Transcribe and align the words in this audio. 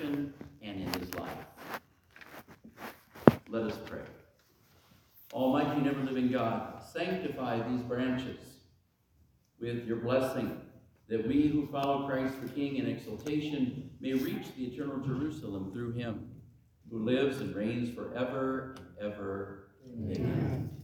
and 0.00 0.32
in 0.62 1.00
his 1.00 1.14
life. 1.14 1.30
Let 3.48 3.64
us 3.64 3.78
pray. 3.86 4.00
Almighty 5.32 5.80
and 5.80 5.88
ever 5.88 6.02
living 6.02 6.30
God, 6.30 6.82
sanctify 6.82 7.68
these 7.68 7.80
branches 7.82 8.38
with 9.60 9.86
your 9.86 9.96
blessing, 9.98 10.60
that 11.08 11.26
we 11.26 11.48
who 11.48 11.66
follow 11.68 12.06
Christ 12.06 12.34
the 12.42 12.48
King 12.48 12.76
in 12.76 12.86
exaltation 12.86 13.90
may 14.00 14.14
reach 14.14 14.46
the 14.56 14.64
eternal 14.64 14.98
Jerusalem 14.98 15.70
through 15.72 15.92
him, 15.92 16.30
who 16.90 16.98
lives 16.98 17.40
and 17.40 17.54
reigns 17.54 17.94
forever 17.94 18.74
and 19.00 19.12
ever. 19.12 19.68
Amen. 19.86 20.70
Let's 20.74 20.81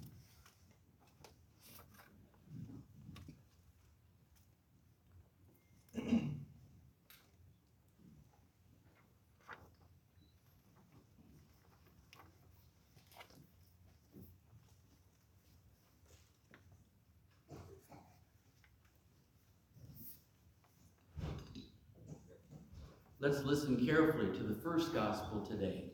listen 23.48 23.82
carefully 23.86 24.26
to 24.36 24.42
the 24.42 24.54
first 24.54 24.92
gospel 24.92 25.40
today. 25.40 25.84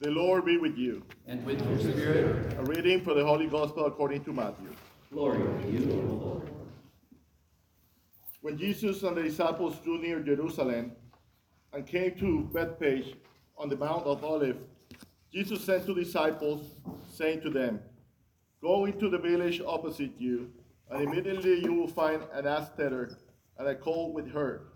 The 0.00 0.10
Lord 0.10 0.44
be 0.44 0.58
with 0.58 0.76
you. 0.76 1.04
And 1.28 1.46
with 1.46 1.64
your 1.64 1.78
spirit, 1.78 2.56
A 2.58 2.64
reading 2.64 3.04
from 3.04 3.18
the 3.18 3.24
Holy 3.24 3.46
Gospel 3.46 3.86
according 3.86 4.24
to 4.24 4.32
Matthew. 4.32 4.74
glory 5.12 5.38
to 5.38 5.70
you, 5.70 5.92
O 5.92 6.12
Lord. 6.12 6.50
When 8.40 8.58
Jesus 8.58 9.04
and 9.04 9.16
the 9.16 9.22
disciples 9.22 9.76
drew 9.84 10.02
near 10.02 10.18
Jerusalem 10.18 10.90
and 11.72 11.86
came 11.86 12.16
to 12.18 12.50
Bethphage 12.52 13.14
on 13.56 13.68
the 13.68 13.76
Mount 13.76 14.04
of 14.04 14.24
Olives, 14.24 14.58
Jesus 15.32 15.64
sent 15.64 15.86
two 15.86 15.94
disciples, 15.94 16.62
saying 17.08 17.42
to 17.42 17.50
them, 17.50 17.78
Go 18.60 18.86
into 18.86 19.08
the 19.08 19.18
village 19.18 19.62
opposite 19.64 20.10
you, 20.18 20.50
and 20.90 21.00
immediately 21.04 21.62
you 21.62 21.74
will 21.74 21.86
find 21.86 22.24
an 22.32 22.44
ass 22.44 22.70
and 22.76 23.68
a 23.68 23.74
colt 23.76 24.14
with 24.14 24.32
her. 24.32 24.71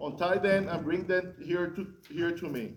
Untie 0.00 0.38
them 0.38 0.68
and 0.68 0.84
bring 0.84 1.06
them 1.06 1.34
here 1.42 1.68
to, 1.68 1.86
here 2.12 2.36
to 2.36 2.48
me. 2.48 2.74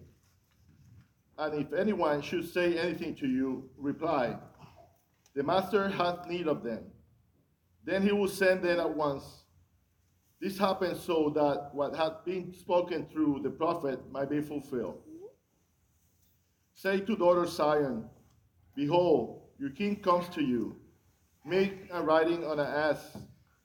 And 1.37 1.59
if 1.59 1.73
anyone 1.73 2.21
should 2.21 2.51
say 2.51 2.77
anything 2.77 3.15
to 3.15 3.27
you, 3.27 3.69
reply, 3.77 4.37
The 5.35 5.43
master 5.43 5.89
hath 5.89 6.27
need 6.27 6.47
of 6.47 6.63
them. 6.63 6.83
Then 7.83 8.03
he 8.03 8.11
will 8.11 8.27
send 8.27 8.61
them 8.61 8.79
at 8.79 8.95
once. 8.95 9.23
This 10.39 10.57
happened 10.57 10.97
so 10.97 11.31
that 11.35 11.73
what 11.73 11.95
had 11.95 12.23
been 12.25 12.53
spoken 12.53 13.07
through 13.11 13.41
the 13.43 13.49
prophet 13.49 13.99
might 14.11 14.29
be 14.29 14.41
fulfilled. 14.41 15.01
Say 16.75 16.99
to 16.99 17.15
daughter 17.15 17.45
Zion, 17.45 18.09
Behold, 18.75 19.43
your 19.57 19.69
king 19.69 19.97
comes 19.97 20.27
to 20.29 20.43
you, 20.43 20.75
meek 21.45 21.89
and 21.91 22.05
riding 22.05 22.43
on 22.45 22.59
an 22.59 22.67
ass 22.67 23.17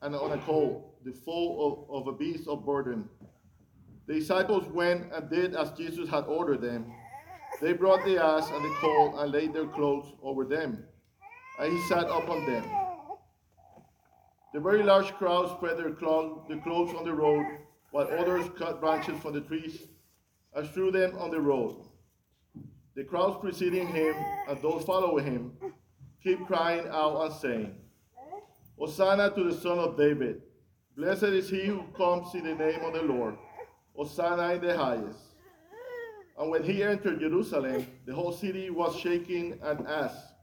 and 0.02 0.14
on 0.14 0.32
a 0.32 0.38
colt, 0.38 1.04
the 1.04 1.12
foal 1.12 1.88
of, 1.90 2.06
of 2.06 2.14
a 2.14 2.16
beast 2.16 2.46
of 2.46 2.64
burden. 2.64 3.08
The 4.08 4.14
disciples 4.14 4.66
went 4.68 5.12
and 5.12 5.28
did 5.28 5.54
as 5.54 5.70
Jesus 5.72 6.08
had 6.08 6.24
ordered 6.24 6.62
them. 6.62 6.90
They 7.60 7.74
brought 7.74 8.02
the 8.06 8.16
ass 8.16 8.48
and 8.50 8.64
the 8.64 8.74
colt 8.80 9.16
and 9.18 9.30
laid 9.30 9.52
their 9.52 9.66
clothes 9.66 10.14
over 10.22 10.46
them, 10.46 10.82
and 11.60 11.70
he 11.70 11.78
sat 11.88 12.04
upon 12.04 12.46
them. 12.46 12.64
The 14.54 14.60
very 14.60 14.82
large 14.82 15.12
crowd 15.16 15.50
spread 15.50 15.76
their 15.76 15.90
clo- 15.90 16.46
the 16.48 16.56
clothes 16.56 16.94
on 16.94 17.04
the 17.04 17.12
road, 17.12 17.44
while 17.90 18.08
others 18.18 18.48
cut 18.56 18.80
branches 18.80 19.20
from 19.20 19.34
the 19.34 19.42
trees 19.42 19.82
and 20.54 20.66
threw 20.70 20.90
them 20.90 21.14
on 21.18 21.30
the 21.30 21.40
road. 21.40 21.76
The 22.96 23.04
crowds 23.04 23.36
preceding 23.42 23.88
him 23.88 24.14
and 24.48 24.62
those 24.62 24.84
following 24.84 25.26
him 25.26 25.52
keep 26.22 26.46
crying 26.46 26.86
out 26.90 27.26
and 27.26 27.34
saying, 27.34 27.74
Hosanna 28.78 29.34
to 29.34 29.44
the 29.44 29.60
Son 29.60 29.78
of 29.78 29.98
David! 29.98 30.40
Blessed 30.96 31.24
is 31.24 31.50
he 31.50 31.66
who 31.66 31.82
comes 31.94 32.34
in 32.34 32.44
the 32.44 32.54
name 32.54 32.80
of 32.80 32.94
the 32.94 33.02
Lord! 33.02 33.36
Hosanna 33.98 34.54
in 34.54 34.60
the 34.60 34.76
highest! 34.76 35.18
And 36.38 36.50
when 36.52 36.62
he 36.62 36.84
entered 36.84 37.18
Jerusalem, 37.18 37.84
the 38.06 38.14
whole 38.14 38.30
city 38.30 38.70
was 38.70 38.96
shaking 38.96 39.58
and 39.60 39.84
asked, 39.88 40.34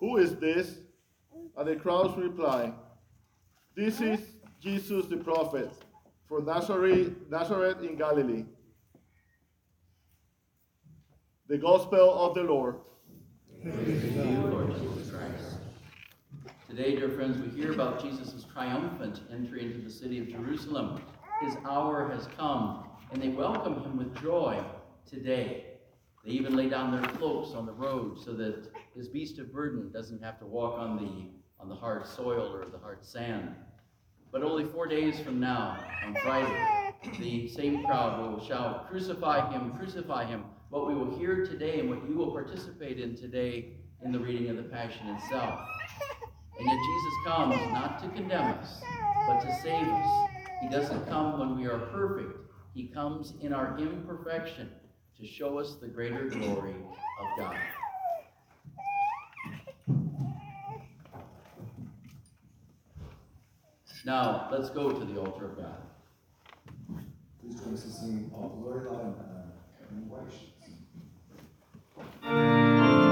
Who 0.00 0.18
is 0.18 0.36
this? 0.36 0.76
And 1.56 1.66
the 1.66 1.76
crowds 1.76 2.14
replied, 2.18 2.74
This 3.74 4.02
is 4.02 4.20
Jesus 4.60 5.06
the 5.06 5.16
prophet 5.16 5.70
from 6.28 6.44
Nazareth, 6.44 7.14
Nazareth 7.30 7.82
in 7.82 7.96
Galilee. 7.96 8.44
The 11.48 11.56
gospel 11.56 12.12
of 12.20 12.34
the 12.34 12.42
Lord. 12.42 12.76
You, 13.64 13.72
Lord. 13.72 14.74
Today, 16.68 16.96
dear 16.96 17.08
friends, 17.08 17.38
we 17.40 17.58
hear 17.58 17.72
about 17.72 18.02
Jesus' 18.02 18.44
triumphant 18.52 19.22
entry 19.32 19.64
into 19.64 19.78
the 19.78 19.90
city 19.90 20.18
of 20.18 20.28
Jerusalem. 20.28 21.00
His 21.40 21.56
hour 21.64 22.08
has 22.08 22.26
come, 22.36 22.84
and 23.12 23.22
they 23.22 23.28
welcome 23.28 23.74
him 23.82 23.96
with 23.96 24.20
joy 24.20 24.60
today. 25.08 25.66
They 26.24 26.32
even 26.32 26.56
lay 26.56 26.68
down 26.68 26.90
their 26.90 27.08
cloaks 27.12 27.54
on 27.54 27.64
the 27.64 27.72
road 27.72 28.18
so 28.18 28.32
that 28.34 28.68
his 28.96 29.08
beast 29.08 29.38
of 29.38 29.52
burden 29.52 29.92
doesn't 29.92 30.22
have 30.22 30.40
to 30.40 30.46
walk 30.46 30.78
on 30.78 30.96
the, 30.96 31.62
on 31.62 31.68
the 31.68 31.76
hard 31.76 32.06
soil 32.06 32.52
or 32.52 32.66
the 32.68 32.78
hard 32.78 33.04
sand. 33.04 33.54
But 34.32 34.42
only 34.42 34.64
four 34.64 34.86
days 34.88 35.20
from 35.20 35.38
now, 35.38 35.78
on 36.04 36.16
Friday, 36.16 36.92
the 37.20 37.48
same 37.48 37.84
crowd 37.84 38.20
will 38.20 38.44
shout, 38.44 38.90
Crucify 38.90 39.52
him, 39.52 39.72
crucify 39.78 40.26
him. 40.26 40.44
What 40.70 40.88
we 40.88 40.94
will 40.94 41.16
hear 41.18 41.46
today 41.46 41.78
and 41.78 41.88
what 41.88 42.06
you 42.08 42.16
will 42.16 42.32
participate 42.32 42.98
in 42.98 43.16
today 43.16 43.76
in 44.04 44.10
the 44.10 44.18
reading 44.18 44.50
of 44.50 44.56
the 44.56 44.64
Passion 44.64 45.06
itself. 45.08 45.60
And 46.58 46.66
yet 46.66 46.76
Jesus 46.76 47.14
comes 47.24 47.72
not 47.72 48.02
to 48.02 48.08
condemn 48.08 48.54
us, 48.54 48.82
but 49.28 49.40
to 49.40 49.54
save 49.62 49.86
us. 49.88 50.37
He 50.60 50.68
doesn't 50.68 51.06
come 51.08 51.38
when 51.38 51.56
we 51.56 51.66
are 51.66 51.78
perfect. 51.78 52.36
He 52.74 52.88
comes 52.88 53.34
in 53.40 53.52
our 53.52 53.78
imperfection 53.78 54.70
to 55.20 55.26
show 55.26 55.58
us 55.58 55.76
the 55.80 55.88
greater 55.88 56.24
glory 56.26 56.74
of 56.74 57.38
God. 57.38 57.56
Now, 64.04 64.48
let's 64.50 64.70
go 64.70 64.90
to 64.90 65.04
the 65.04 65.20
altar 65.20 65.46
of 65.46 65.58
God. 65.58 65.82
Please 67.40 67.60
join 67.60 67.74
us 67.74 68.02
in 68.02 68.30
All 68.34 68.52
oh, 68.56 68.62
Glory, 68.62 68.88
Love, 68.88 69.00
and 69.00 69.14
uh, 69.20 70.28
Honor, 72.22 73.07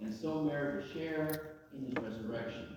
and 0.00 0.14
so 0.14 0.42
merit 0.42 0.84
a 0.84 0.92
share 0.92 1.56
in 1.76 1.84
his 1.86 1.94
resurrection, 2.02 2.76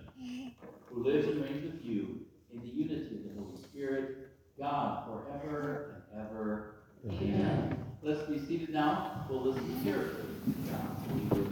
who 0.86 1.04
lives 1.04 1.28
and 1.28 1.42
reigns 1.42 1.64
with 1.72 1.84
you 1.84 2.20
in 2.52 2.60
the 2.60 2.68
unity 2.68 3.16
of 3.16 3.24
the 3.24 3.40
Holy 3.40 3.56
Spirit, 3.62 4.28
God 4.58 5.04
forever 5.06 6.04
and 6.14 6.26
ever. 6.26 6.74
Amen. 7.06 7.22
Amen. 7.22 7.84
Let's 8.02 8.28
be 8.28 8.38
seated 8.38 8.70
now. 8.70 9.26
We'll 9.28 9.42
listen 9.42 9.80
carefully 9.82 10.34
to 10.46 10.70
God's 10.70 11.49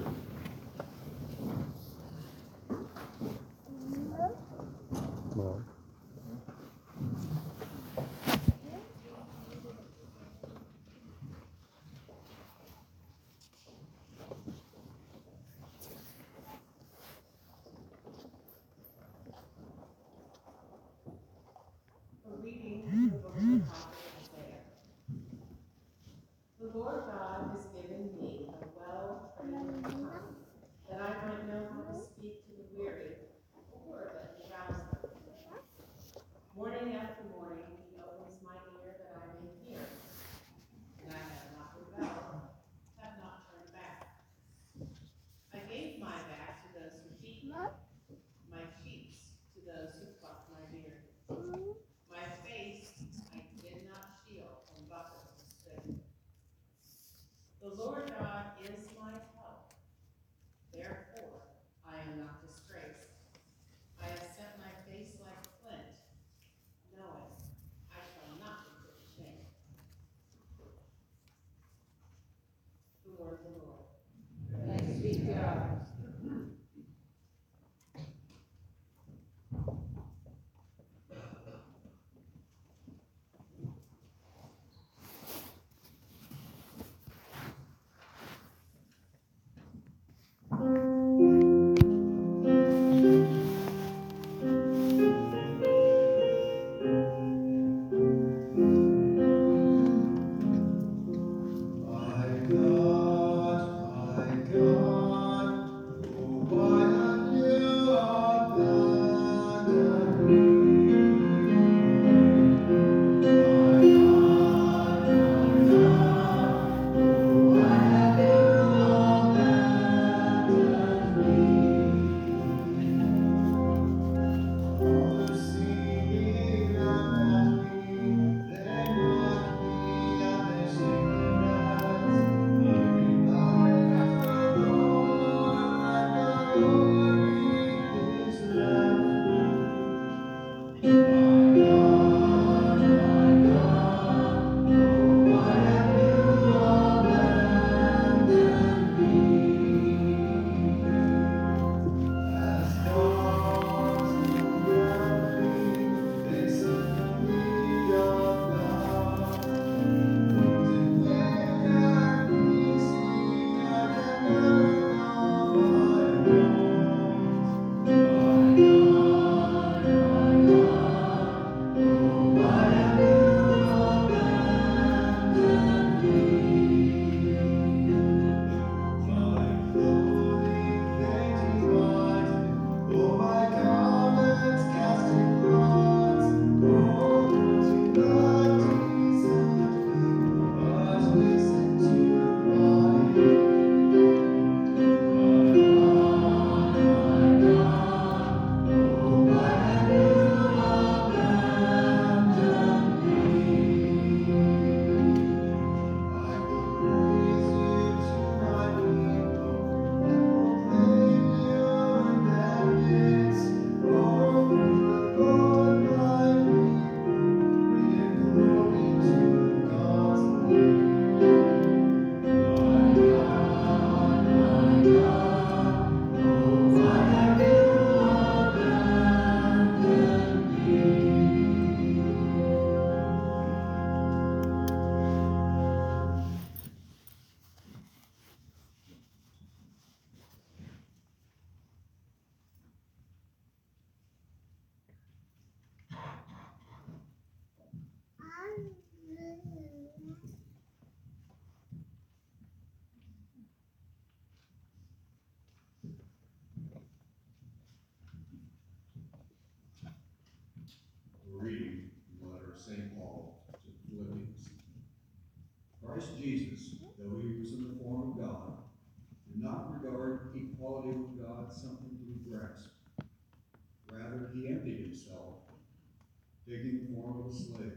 Jerusalem. 277.29 277.68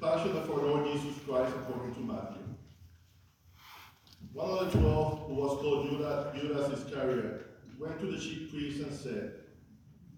Passion 0.00 0.34
of 0.34 0.50
our 0.50 0.56
Lord 0.56 0.86
Jesus 0.92 1.14
Christ 1.28 1.54
according 1.54 1.94
to 1.94 2.00
Matthew. 2.00 2.42
One 4.32 4.50
of 4.50 4.72
the 4.72 4.78
twelve, 4.78 5.26
who 5.26 5.34
was 5.34 5.60
called 5.60 5.90
Judas, 5.90 6.40
Judas 6.40 6.80
Iscariot, 6.80 7.46
went 7.78 8.00
to 8.00 8.06
the 8.06 8.18
chief 8.18 8.50
priests 8.50 8.80
and 8.82 8.94
said, 8.94 9.32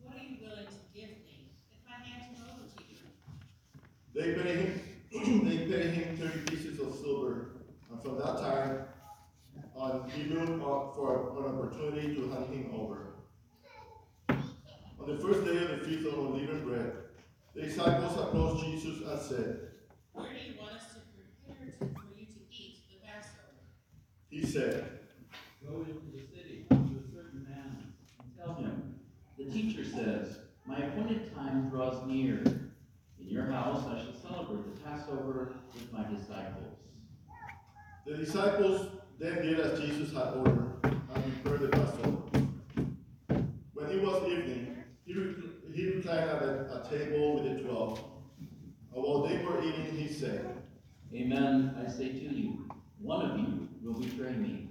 What 0.01 0.17
are 0.17 0.23
you 0.23 0.37
willing 0.41 0.67
to 0.67 0.73
give 0.95 1.11
me 1.11 1.51
if 1.73 1.81
I 1.89 2.01
hand 2.07 2.23
him 2.23 2.45
over 2.45 2.69
to 2.77 2.85
you? 2.89 3.01
They 4.15 4.41
paid 4.41 4.57
him, 4.57 5.45
they 5.49 5.59
paid 5.67 5.95
him 5.95 6.17
thirty 6.17 6.41
pieces 6.43 6.79
of 6.79 6.95
silver, 6.95 7.51
and 7.91 8.01
from 8.01 8.19
that 8.19 8.39
time 8.39 8.85
on, 9.75 10.09
he 10.11 10.25
looked 10.25 10.63
out 10.63 10.93
for 10.95 11.31
an 11.39 11.59
opportunity 11.59 12.15
to 12.15 12.31
hand 12.31 12.55
him 12.55 12.71
over. 12.73 13.15
On 14.29 15.09
the 15.09 15.19
first 15.19 15.45
day 15.45 15.57
of 15.59 15.69
the 15.71 15.85
feast 15.85 16.07
of 16.07 16.15
unleavened 16.15 16.65
bread, 16.65 16.93
the 17.55 17.63
disciples 17.63 18.17
approached 18.17 18.65
Jesus 18.65 19.07
and 19.07 19.21
said, 19.21 19.61
Where 20.13 20.33
do 20.33 20.39
you 20.39 20.59
want 20.59 20.73
us 20.77 20.85
to 20.95 21.01
prepare 21.47 21.67
to, 21.67 21.79
for 21.79 22.05
you 22.19 22.25
to 22.25 22.41
eat 22.51 22.77
the 22.89 22.97
Passover? 23.05 23.61
He 24.33 24.47
said, 24.47 25.01
Go 25.63 25.81
into 25.81 26.01
the 26.11 26.23
city 26.35 26.65
to 26.71 26.75
a 26.75 27.15
certain 27.15 27.47
man 27.47 27.93
and 28.19 28.31
tell 28.35 28.55
him, 28.55 28.95
the 29.37 29.45
teacher 29.45 29.85
says, 29.85 30.39
my 30.65 30.79
appointed 30.79 31.35
time 31.35 31.69
draws 31.69 32.07
near. 32.07 32.39
In 33.21 33.29
your 33.29 33.45
house 33.45 33.85
I 33.87 34.03
shall 34.03 34.15
celebrate 34.15 34.75
the 34.75 34.81
Passover 34.81 35.53
with 35.75 35.93
my 35.93 36.05
disciples. 36.05 36.79
The 38.07 38.15
disciples 38.15 38.87
then 39.19 39.43
did 39.43 39.61
as 39.61 39.79
Jesus 39.79 40.15
had 40.15 40.33
ordered 40.33 40.79
and 40.83 41.43
prepared 41.43 41.61
the 41.61 41.69
Passover. 41.69 42.23
When 43.75 43.91
it 43.91 44.03
was 44.03 44.33
evening, 44.33 44.83
he, 45.05 45.13
recl- 45.13 45.75
he 45.75 45.91
reclined 45.91 46.31
at 46.31 46.43
a, 46.43 46.83
a 46.83 46.89
table 46.89 47.35
with 47.35 47.45
the 47.55 47.63
twelve. 47.63 48.03
And 48.95 49.05
while 49.05 49.27
they 49.27 49.45
were 49.45 49.63
eating, 49.63 49.95
he 49.95 50.11
said, 50.11 50.57
Amen, 51.15 51.77
I 51.79 51.91
say 51.91 52.09
to 52.09 52.35
you, 52.35 52.67
one 52.99 53.31
of 53.31 53.39
you 53.39 53.69
will 53.85 53.95
betray 53.95 54.33
me. 54.33 54.69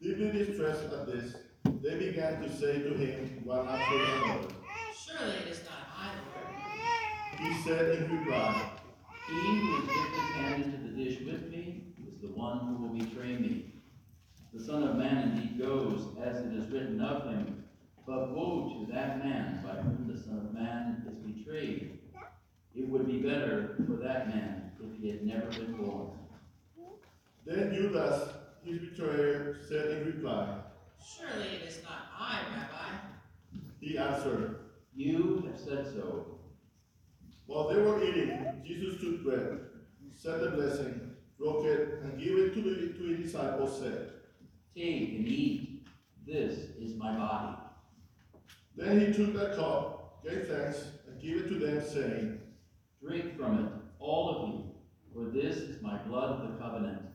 Deeply 0.00 0.32
distressed 0.32 0.92
at 0.92 1.06
this, 1.06 1.34
they 1.82 1.96
began 1.98 2.40
to 2.42 2.56
say 2.56 2.82
to 2.82 2.94
him 2.94 3.40
one 3.44 3.68
after 3.68 3.96
another. 3.96 4.54
Surely 4.94 5.34
it 5.34 5.48
is 5.48 5.60
not 5.64 5.88
I, 5.96 6.14
Lord. 6.34 7.54
He 7.54 7.62
said 7.62 7.98
in 7.98 8.18
reply, 8.18 8.70
He 9.28 9.58
who 9.58 9.74
has 9.74 9.84
dipped 9.84 10.16
his 10.16 10.30
hand 10.36 10.64
into 10.64 10.78
the 10.78 11.04
dish 11.04 11.20
with 11.20 11.50
me 11.50 11.94
is 12.06 12.20
the 12.20 12.28
one 12.28 12.58
who 12.60 12.82
will 12.82 12.94
betray 12.98 13.36
me. 13.36 13.74
The 14.54 14.64
Son 14.64 14.82
of 14.82 14.96
Man 14.96 15.32
indeed 15.32 15.58
goes 15.58 16.08
as 16.22 16.36
it 16.44 16.52
is 16.54 16.70
written 16.70 17.00
of 17.00 17.24
him, 17.24 17.64
but 18.06 18.34
woe 18.34 18.84
to 18.86 18.92
that 18.92 19.24
man 19.24 19.62
by 19.64 19.80
whom 19.80 20.10
the 20.12 20.20
Son 20.20 20.38
of 20.38 20.54
Man 20.54 21.04
is 21.08 21.16
betrayed. 21.18 21.98
It 22.74 22.88
would 22.88 23.06
be 23.06 23.18
better 23.18 23.76
for 23.86 23.96
that 24.02 24.28
man 24.28 24.72
if 24.80 25.00
he 25.00 25.10
had 25.10 25.24
never 25.24 25.46
been 25.46 25.76
born. 25.76 26.21
Then 27.44 27.74
Judas, 27.74 28.28
his 28.64 28.78
betrayer, 28.78 29.56
said 29.68 29.90
in 29.90 30.06
reply, 30.06 30.58
Surely 31.04 31.48
it 31.48 31.68
is 31.68 31.82
not 31.82 32.08
I, 32.16 32.40
Rabbi. 32.54 33.62
He 33.80 33.98
answered, 33.98 34.60
You 34.94 35.44
have 35.48 35.58
said 35.58 35.86
so. 35.92 36.38
While 37.46 37.68
they 37.68 37.80
were 37.80 38.02
eating, 38.02 38.62
Jesus 38.64 39.00
took 39.00 39.24
bread, 39.24 39.58
said 40.14 40.40
the 40.40 40.50
blessing, 40.50 41.10
broke 41.38 41.64
it, 41.66 41.98
and 42.04 42.18
gave 42.18 42.38
it 42.38 42.54
to, 42.54 42.62
the, 42.62 42.92
to 42.92 43.04
his 43.08 43.26
disciples, 43.32 43.80
said, 43.80 44.10
Take 44.74 45.10
and 45.10 45.26
eat. 45.26 45.86
This 46.24 46.70
is 46.80 46.94
my 46.94 47.16
body. 47.16 47.56
Then 48.76 49.00
he 49.00 49.12
took 49.12 49.34
that 49.34 49.56
cup, 49.56 50.22
gave 50.24 50.46
thanks, 50.46 50.86
and 51.08 51.20
gave 51.20 51.38
it 51.38 51.48
to 51.48 51.54
them, 51.56 51.82
saying, 51.84 52.38
Drink 53.02 53.36
from 53.36 53.66
it, 53.66 53.72
all 53.98 54.30
of 54.30 54.48
you, 54.48 54.64
for 55.12 55.30
this 55.30 55.56
is 55.56 55.82
my 55.82 55.98
blood 56.04 56.40
of 56.40 56.52
the 56.52 56.58
covenant, 56.58 57.11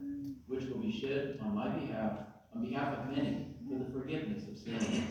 which 0.47 0.65
will 0.65 0.79
be 0.79 0.91
shed 0.91 1.39
on 1.41 1.55
my 1.55 1.69
behalf, 1.69 2.19
on 2.55 2.65
behalf 2.65 2.97
of 2.97 3.15
many, 3.15 3.55
for 3.67 3.79
the 3.79 3.91
forgiveness 3.91 4.47
of 4.47 4.57
sins. 4.57 5.01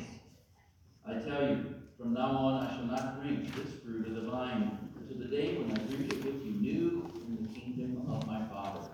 I 1.06 1.14
tell 1.14 1.48
you, 1.48 1.74
from 1.98 2.14
now 2.14 2.30
on 2.30 2.66
I 2.66 2.74
shall 2.74 2.86
not 2.86 3.22
drink 3.22 3.54
this 3.54 3.74
fruit 3.82 4.06
of 4.06 4.14
the 4.14 4.30
vine, 4.30 4.78
to 5.08 5.14
the 5.14 5.26
day 5.26 5.56
when 5.56 5.70
I 5.70 5.74
drink 5.84 6.12
it 6.12 6.24
with 6.24 6.44
you 6.44 6.52
new 6.52 7.10
in 7.26 7.38
the 7.40 7.60
kingdom 7.60 8.10
of 8.10 8.26
my 8.26 8.44
Father. 8.48 8.88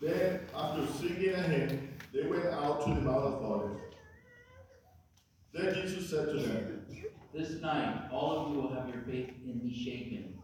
Then, 0.00 0.40
after 0.54 0.86
singing 0.92 1.34
a 1.34 1.42
hymn, 1.42 1.96
they 2.12 2.22
went 2.26 2.46
out 2.46 2.84
to 2.84 2.90
the 2.90 3.00
Mount 3.00 3.24
of 3.24 3.44
Olives. 3.44 3.80
Then 5.52 5.74
Jesus 5.74 6.10
said 6.10 6.26
to 6.26 6.38
them, 6.38 6.86
This 7.34 7.60
night 7.60 8.08
all 8.12 8.38
of 8.38 8.52
you 8.52 8.60
will 8.60 8.74
have 8.74 8.88
your 8.88 9.02
faith 9.02 9.30
in 9.44 9.60
me 9.64 9.72
shaken, 9.72 10.38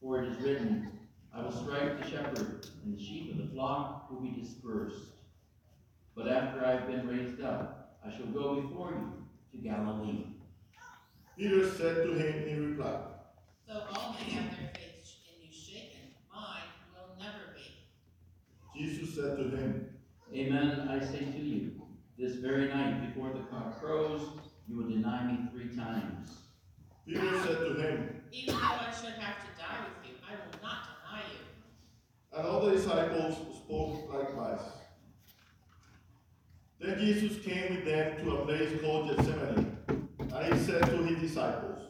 for 0.00 0.22
it 0.22 0.32
is 0.32 0.40
written, 0.40 0.95
will 1.46 1.52
strike 1.52 2.02
the 2.02 2.10
shepherd, 2.10 2.66
and 2.84 2.96
the 2.96 3.02
sheep 3.02 3.30
of 3.32 3.38
the 3.38 3.54
flock 3.54 4.10
will 4.10 4.20
be 4.20 4.40
dispersed. 4.40 5.12
But 6.16 6.28
after 6.28 6.64
I 6.64 6.72
have 6.72 6.86
been 6.86 7.06
raised 7.06 7.40
up, 7.40 7.98
I 8.04 8.10
shall 8.10 8.26
go 8.26 8.60
before 8.60 8.90
you 8.90 9.12
to 9.52 9.68
Galilee. 9.68 10.24
Peter 11.38 11.70
said 11.70 12.06
to 12.06 12.14
him 12.14 12.48
in 12.48 12.70
reply, 12.70 13.00
Though 13.68 13.84
all 13.92 14.14
may 14.14 14.30
have 14.30 14.56
their 14.56 14.70
faith 14.74 15.16
in 15.26 15.46
you 15.46 15.52
shaken, 15.52 16.00
mine 16.34 16.62
will 16.94 17.16
never 17.18 17.54
be. 17.54 18.80
Jesus 18.80 19.14
said 19.14 19.36
to 19.36 19.56
him, 19.56 19.90
Amen, 20.34 20.88
I 20.88 21.04
say 21.04 21.18
to 21.20 21.38
you, 21.38 21.82
this 22.18 22.36
very 22.36 22.68
night 22.68 23.06
before 23.06 23.32
the 23.32 23.44
cock 23.50 23.80
crows, 23.80 24.22
you 24.66 24.78
will 24.78 24.88
deny 24.88 25.30
me 25.30 25.38
three 25.52 25.76
times. 25.76 26.30
Peter 27.06 27.40
said 27.42 27.58
to 27.58 27.74
him, 27.74 28.22
Even 28.32 28.54
though 28.54 28.62
I 28.62 28.90
should 28.90 29.14
have 29.14 29.36
to 29.44 29.62
die 29.62 29.84
with 29.84 30.10
you, 30.10 30.16
I 30.26 30.32
will 30.32 30.62
not 30.62 30.95
and 32.32 32.46
all 32.46 32.66
the 32.66 32.72
disciples 32.72 33.36
spoke 33.56 34.12
likewise. 34.12 34.60
Then 36.78 36.98
Jesus 36.98 37.42
came 37.44 37.74
with 37.74 37.84
them 37.84 38.24
to 38.24 38.36
a 38.36 38.44
place 38.44 38.80
called 38.80 39.08
Gethsemane, 39.08 39.78
and 39.88 40.54
he 40.54 40.58
said 40.60 40.84
to 40.84 40.96
his 41.04 41.18
disciples, 41.18 41.82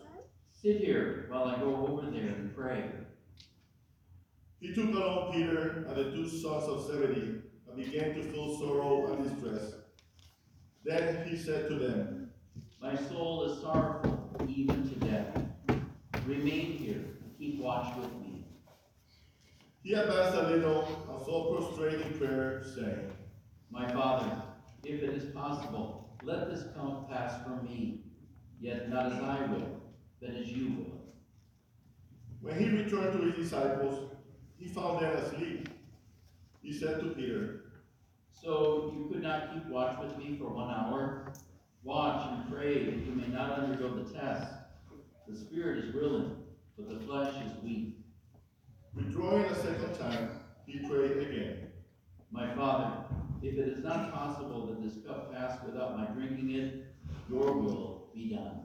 Sit 0.63 0.79
here 0.79 1.27
while 1.29 1.45
I 1.45 1.59
go 1.59 1.87
over 1.87 2.11
there 2.11 2.29
and 2.29 2.55
pray. 2.55 2.85
He 4.61 4.73
took 4.73 4.95
along 4.95 5.33
Peter 5.33 5.85
and 5.89 5.97
the 5.97 6.11
two 6.13 6.29
sons 6.29 6.65
of 6.65 6.87
Zebedee 6.87 7.43
and 7.69 7.77
began 7.77 8.15
to 8.15 8.23
feel 8.23 8.59
sorrow 8.59 9.13
and 9.13 9.23
distress. 9.23 9.75
Then 10.85 11.27
he 11.29 11.37
said 11.37 11.69
to 11.69 11.75
them, 11.75 12.31
My 12.81 12.97
soul 12.97 13.45
is 13.45 13.61
sorrowful, 13.61 14.31
even 14.49 14.89
to 14.89 14.95
death. 15.07 15.43
Remain 16.27 16.79
here 16.79 17.05
and 17.23 17.39
keep 17.39 17.61
watch 17.61 17.97
with 17.97 18.13
me. 18.15 18.26
He 19.87 19.95
advanced 19.95 20.37
a 20.37 20.49
little 20.49 20.83
and 21.09 21.25
fell 21.25 21.45
prostrate 21.45 22.01
in 22.01 22.19
prayer, 22.19 22.65
saying, 22.75 23.13
My 23.71 23.89
Father, 23.93 24.43
if 24.83 25.01
it 25.01 25.11
is 25.11 25.33
possible, 25.33 26.11
let 26.25 26.51
this 26.51 26.65
cup 26.75 27.09
pass 27.09 27.41
from 27.45 27.65
me. 27.65 28.01
Yet 28.61 28.91
not 28.91 29.13
as 29.13 29.23
I 29.23 29.47
will, 29.47 29.81
but 30.21 30.31
as 30.31 30.49
you 30.49 30.71
will. 30.71 31.01
When 32.41 32.59
he 32.59 32.69
returned 32.69 33.13
to 33.13 33.27
his 33.31 33.37
disciples, 33.37 34.11
he 34.59 34.67
found 34.67 35.03
them 35.03 35.19
asleep. 35.19 35.69
He 36.63 36.73
said 36.73 36.99
to 36.99 37.11
Peter, 37.11 37.67
So 38.43 38.93
you 38.93 39.09
could 39.09 39.23
not 39.23 39.55
keep 39.55 39.67
watch 39.67 40.01
with 40.01 40.19
me 40.19 40.37
for 40.37 40.49
one 40.49 40.69
hour? 40.69 41.33
Watch 41.85 42.27
and 42.33 42.53
pray 42.53 42.87
that 42.87 43.07
you 43.07 43.13
may 43.13 43.29
not 43.29 43.61
undergo 43.61 44.03
the 44.03 44.13
test. 44.13 44.53
The 45.29 45.39
spirit 45.39 45.85
is 45.85 45.95
willing, 45.95 46.43
but 46.77 46.89
the 46.89 47.07
flesh 47.07 47.37
is 47.37 47.63
weak. 47.63 47.99
Withdrawing 48.97 49.45
a 49.45 49.55
second 49.55 49.95
time, 49.99 50.31
he 50.67 50.79
prayed 50.89 51.19
again. 51.19 51.71
My 52.31 52.55
Father, 52.55 53.05
if 53.43 53.59
it 53.59 53.69
is 53.69 53.85
not 53.85 54.11
possible 54.11 54.67
that 54.67 54.83
this 54.83 55.05
cup 55.07 55.35
pass 55.35 55.59
without 55.67 55.99
my 55.99 56.07
drinking 56.07 56.51
it, 56.53 56.87
your 57.29 57.53
will 57.53 58.09
be 58.15 58.31
done. 58.31 58.63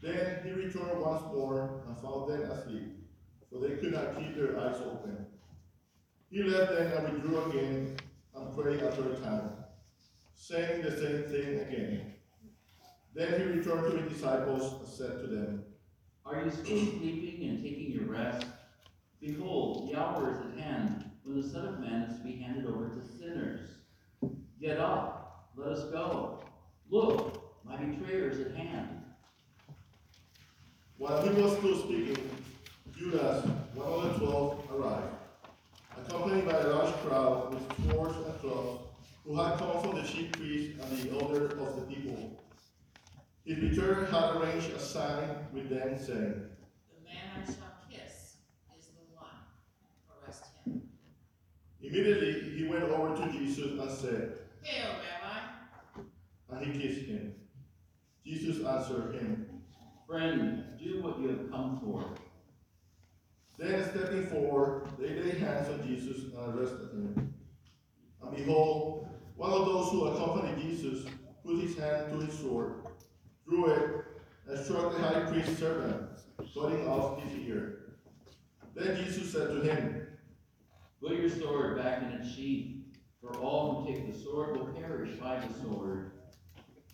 Then 0.00 0.40
he 0.44 0.52
returned 0.52 1.00
once 1.00 1.22
more 1.32 1.82
and 1.88 1.98
found 1.98 2.30
them 2.30 2.48
asleep, 2.48 3.08
for 3.50 3.58
they 3.58 3.74
could 3.74 3.92
not 3.92 4.16
keep 4.16 4.36
their 4.36 4.56
eyes 4.60 4.76
open. 4.84 5.26
He 6.30 6.44
left 6.44 6.70
them 6.70 7.04
and 7.04 7.12
withdrew 7.14 7.50
again 7.50 7.96
and 8.36 8.56
prayed 8.56 8.80
a 8.80 8.92
third 8.92 9.20
time, 9.20 9.50
saying 10.36 10.82
the 10.82 10.92
same 10.92 11.24
thing 11.24 11.58
again. 11.58 12.14
Then 13.14 13.40
he 13.40 13.58
returned 13.58 13.90
to 13.90 13.98
his 13.98 14.12
disciples 14.12 14.80
and 14.80 14.88
said 14.88 15.20
to 15.20 15.26
them, 15.26 15.64
Are 16.24 16.44
you 16.44 16.50
still 16.52 16.64
sleeping 16.64 17.48
and 17.48 17.62
taking 17.64 17.90
your 17.90 18.04
rest? 18.04 18.46
Behold, 19.20 19.90
the 19.90 19.98
hour 20.00 20.32
is 20.32 20.38
at 20.38 20.64
hand 20.64 21.04
when 21.24 21.40
the 21.40 21.48
Son 21.48 21.66
of 21.66 21.80
Man 21.80 22.02
is 22.02 22.18
to 22.18 22.24
be 22.24 22.36
handed 22.36 22.66
over 22.66 22.88
to 22.88 23.18
sinners. 23.18 23.68
Get 24.60 24.78
up, 24.78 25.50
let 25.56 25.68
us 25.68 25.84
go. 25.90 26.42
Look, 26.90 27.42
my 27.64 27.76
betrayer 27.76 28.30
is 28.30 28.40
at 28.40 28.54
hand. 28.54 28.88
While 30.96 31.22
he 31.22 31.40
was 31.40 31.56
still 31.56 31.78
speaking, 31.78 32.30
Judas, 32.96 33.46
one 33.74 33.86
of 33.86 34.02
the 34.20 34.26
twelve, 34.26 34.64
arrived, 34.74 35.14
accompanied 35.96 36.46
by 36.46 36.58
a 36.58 36.68
large 36.68 36.94
crowd 36.96 37.54
with 37.54 37.90
swords 37.90 38.16
and 38.16 38.38
clubs, 38.40 38.82
who 39.24 39.36
had 39.36 39.58
come 39.58 39.82
from 39.82 39.96
the 39.96 40.02
chief 40.02 40.32
priests 40.32 40.78
and 40.82 40.98
the 40.98 41.18
elders 41.18 41.52
of 41.52 41.76
the 41.76 41.82
people. 41.94 42.42
His 43.44 43.58
betrayer 43.58 44.04
had 44.06 44.36
arranged 44.36 44.70
a 44.70 44.78
sign 44.78 45.28
with 45.52 45.70
them 45.70 45.98
saying, 45.98 46.34
The 46.92 47.04
man 47.04 47.30
I 47.34 47.44
shall 47.46 47.72
kiss 47.90 48.36
is 48.78 48.86
the 48.88 49.16
one. 49.16 49.26
Arrest 50.22 50.44
him. 50.64 50.82
Immediately 51.90 52.56
he 52.56 52.68
went 52.68 52.84
over 52.84 53.16
to 53.16 53.32
Jesus 53.32 53.72
and 53.72 53.90
said, 53.90 54.38
Hail, 54.62 54.90
Rabbi. 56.46 56.62
and 56.62 56.72
he 56.72 56.80
kissed 56.80 57.06
him. 57.06 57.34
Jesus 58.24 58.64
answered 58.64 59.14
him. 59.16 59.46
Friend, 60.06 60.64
do 60.78 61.02
what 61.02 61.18
you 61.18 61.28
have 61.28 61.50
come 61.50 61.80
for. 61.82 62.04
Then 63.58 63.82
stepping 63.90 64.26
forward, 64.26 64.88
they 65.00 65.16
laid 65.16 65.38
hands 65.38 65.68
on 65.68 65.84
Jesus 65.86 66.32
and 66.32 66.54
arrested 66.54 66.90
him. 66.92 67.34
And 68.22 68.36
behold, 68.36 69.08
one 69.36 69.50
of 69.50 69.66
those 69.66 69.90
who 69.90 70.04
accompanied 70.06 70.62
Jesus 70.62 71.06
put 71.44 71.60
his 71.60 71.76
hand 71.76 72.12
to 72.12 72.24
his 72.24 72.38
sword, 72.38 72.84
drew 73.48 73.66
it, 73.66 74.04
and 74.46 74.64
struck 74.64 74.92
the 74.92 75.02
high 75.02 75.20
priest's 75.30 75.58
servant, 75.58 76.08
cutting 76.54 76.86
off 76.86 77.20
his 77.24 77.46
ear. 77.46 77.96
Then 78.76 78.96
Jesus 79.04 79.32
said 79.32 79.48
to 79.48 79.60
him, 79.62 80.06
Put 81.00 81.12
your 81.12 81.30
sword 81.30 81.78
back 81.78 82.02
in 82.02 82.08
its 82.08 82.30
sheath, 82.30 82.76
for 83.22 83.34
all 83.38 83.80
who 83.80 83.90
take 83.90 84.12
the 84.12 84.18
sword 84.18 84.56
will 84.56 84.66
perish 84.66 85.16
by 85.16 85.40
the 85.40 85.52
sword. 85.54 86.12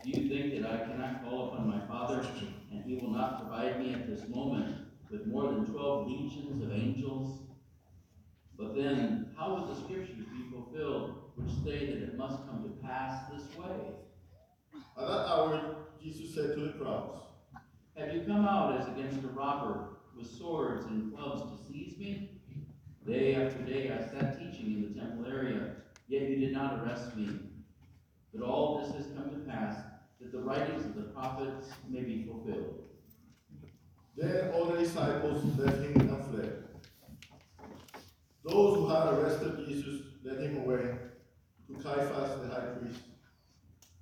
Do 0.04 0.10
you 0.10 0.28
think 0.28 0.62
that 0.62 0.70
I 0.70 0.84
cannot 0.84 1.24
call 1.24 1.48
upon 1.48 1.68
my 1.68 1.84
Father, 1.88 2.24
and 2.70 2.84
he 2.84 2.98
will 2.98 3.10
not 3.10 3.40
provide 3.40 3.80
me 3.80 3.94
at 3.94 4.08
this 4.08 4.28
moment 4.28 4.76
with 5.10 5.26
more 5.26 5.50
than 5.50 5.66
twelve 5.66 6.06
legions 6.06 6.62
of 6.62 6.72
angels? 6.72 7.40
But 8.56 8.76
then, 8.76 9.34
how 9.36 9.56
would 9.56 9.68
the 9.68 9.80
scriptures 9.80 10.24
be 10.32 10.50
fulfilled 10.52 11.32
which 11.34 11.50
say 11.64 11.86
that 11.86 12.02
it 12.02 12.16
must 12.16 12.46
come 12.46 12.62
to 12.62 12.86
pass 12.86 13.28
this 13.32 13.56
way? 13.58 13.90
At 14.96 15.06
that 15.08 15.26
hour, 15.26 15.76
Jesus 16.00 16.32
said 16.32 16.54
to 16.54 16.60
the 16.60 16.72
crowds, 16.78 17.22
Have 17.96 18.14
you 18.14 18.20
come 18.20 18.46
out 18.46 18.80
as 18.80 18.86
against 18.86 19.24
a 19.24 19.28
robber 19.28 19.88
with 20.16 20.30
swords 20.30 20.86
and 20.86 21.12
clubs 21.12 21.42
to 21.42 21.72
seize 21.72 21.98
me? 21.98 22.35
Day 23.06 23.36
after 23.36 23.62
day 23.62 23.92
I 23.92 23.98
sat 23.98 24.36
teaching 24.36 24.66
in 24.66 24.92
the 24.92 25.00
temple 25.00 25.26
area, 25.26 25.76
yet 26.08 26.28
you 26.28 26.36
did 26.38 26.52
not 26.52 26.80
arrest 26.80 27.16
me. 27.16 27.28
But 28.34 28.44
all 28.44 28.80
this 28.80 28.96
has 28.96 29.06
come 29.14 29.30
to 29.30 29.48
pass, 29.48 29.76
that 30.20 30.32
the 30.32 30.38
writings 30.38 30.84
of 30.86 30.96
the 30.96 31.02
prophets 31.02 31.68
may 31.88 32.00
be 32.00 32.24
fulfilled. 32.24 32.82
Then 34.16 34.50
all 34.50 34.64
the 34.64 34.78
disciples 34.78 35.44
left 35.56 35.78
him 35.82 36.00
and 36.00 36.24
fled. 36.26 36.64
Those 38.42 38.76
who 38.76 38.88
had 38.88 39.14
arrested 39.14 39.66
Jesus 39.68 40.00
led 40.24 40.40
him 40.40 40.56
away 40.58 40.96
to 41.68 41.74
Caiaphas 41.82 42.40
the 42.40 42.48
high 42.48 42.66
priest, 42.78 43.02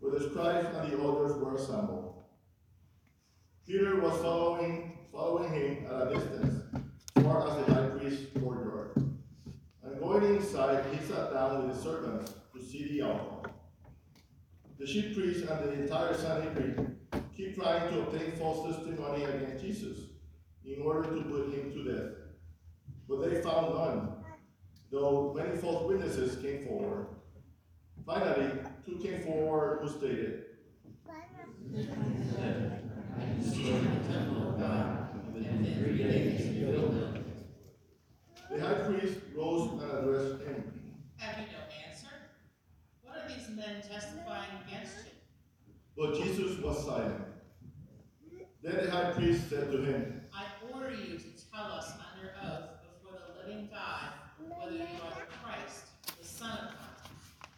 where 0.00 0.18
the 0.18 0.30
scribes 0.30 0.74
and 0.76 0.92
the 0.92 0.98
elders 0.98 1.36
were 1.36 1.56
assembled. 1.56 2.24
Peter 3.66 4.00
was 4.00 4.18
following, 4.22 4.98
following 5.12 5.52
him 5.52 5.86
at 5.86 6.06
a 6.06 6.14
distance, 6.14 6.62
far 7.22 7.48
as 7.48 7.66
the 7.66 7.74
high 7.74 7.88
priest's 7.98 8.26
courtyard. 8.38 8.73
Going 10.14 10.36
inside, 10.36 10.84
he 10.92 11.04
sat 11.04 11.32
down 11.32 11.66
with 11.66 11.76
the 11.76 11.82
servants 11.82 12.34
to 12.54 12.62
see 12.62 12.86
the 12.86 13.02
outcome. 13.02 13.50
The 14.78 14.86
chief 14.86 15.12
priests 15.12 15.42
and 15.42 15.68
the 15.68 15.72
entire 15.72 16.14
Sanhedrin 16.14 16.98
keep 17.36 17.56
trying 17.56 17.92
to 17.92 18.02
obtain 18.02 18.30
false 18.38 18.76
testimony 18.76 19.24
against 19.24 19.64
Jesus 19.64 19.98
in 20.64 20.82
order 20.82 21.02
to 21.02 21.20
put 21.22 21.52
him 21.52 21.72
to 21.72 21.92
death. 21.92 22.12
But 23.08 23.28
they 23.28 23.42
found 23.42 23.74
none, 23.74 24.08
though 24.92 25.34
many 25.36 25.56
false 25.56 25.84
witnesses 25.88 26.40
came 26.40 26.64
forward. 26.64 27.08
Finally, 28.06 28.52
two 28.86 29.00
came 29.02 29.20
forward 29.22 29.80
who 29.82 29.98
stated, 29.98 30.44
I 31.10 31.82
destroyed 33.42 33.82
the 33.82 34.12
temple 34.12 34.50
of 34.50 34.60
God, 34.60 35.08
and 35.12 35.34
within 35.34 35.74
three 35.74 35.98
days 35.98 36.40
rebuilt 36.40 36.94
it. 36.94 37.14
The 38.54 38.60
high 38.60 38.74
priest 38.74 39.18
rose 39.34 39.82
and 39.82 39.90
addressed 39.98 40.44
him. 40.44 40.80
Have 41.16 41.40
you 41.40 41.46
no 41.46 41.88
answer? 41.88 42.14
What 43.02 43.16
are 43.18 43.28
these 43.28 43.48
men 43.48 43.82
testifying 43.82 44.50
against 44.64 44.94
you? 45.06 45.12
But 45.96 46.22
Jesus 46.22 46.58
was 46.62 46.84
silent. 46.84 47.24
Then 48.62 48.84
the 48.84 48.90
high 48.92 49.10
priest 49.10 49.50
said 49.50 49.72
to 49.72 49.78
him, 49.78 50.22
I 50.32 50.44
order 50.72 50.90
you 50.90 51.18
to 51.18 51.24
tell 51.52 51.64
us 51.64 51.92
under 52.14 52.30
oath 52.44 52.68
before 52.82 53.18
the 53.18 53.48
living 53.48 53.68
God 53.72 54.12
whether 54.38 54.72
you 54.72 54.82
are 54.82 55.14
the 55.18 55.26
Christ, 55.42 55.86
the 56.20 56.26
Son 56.26 56.50
of 56.50 56.68
God. 56.68 57.48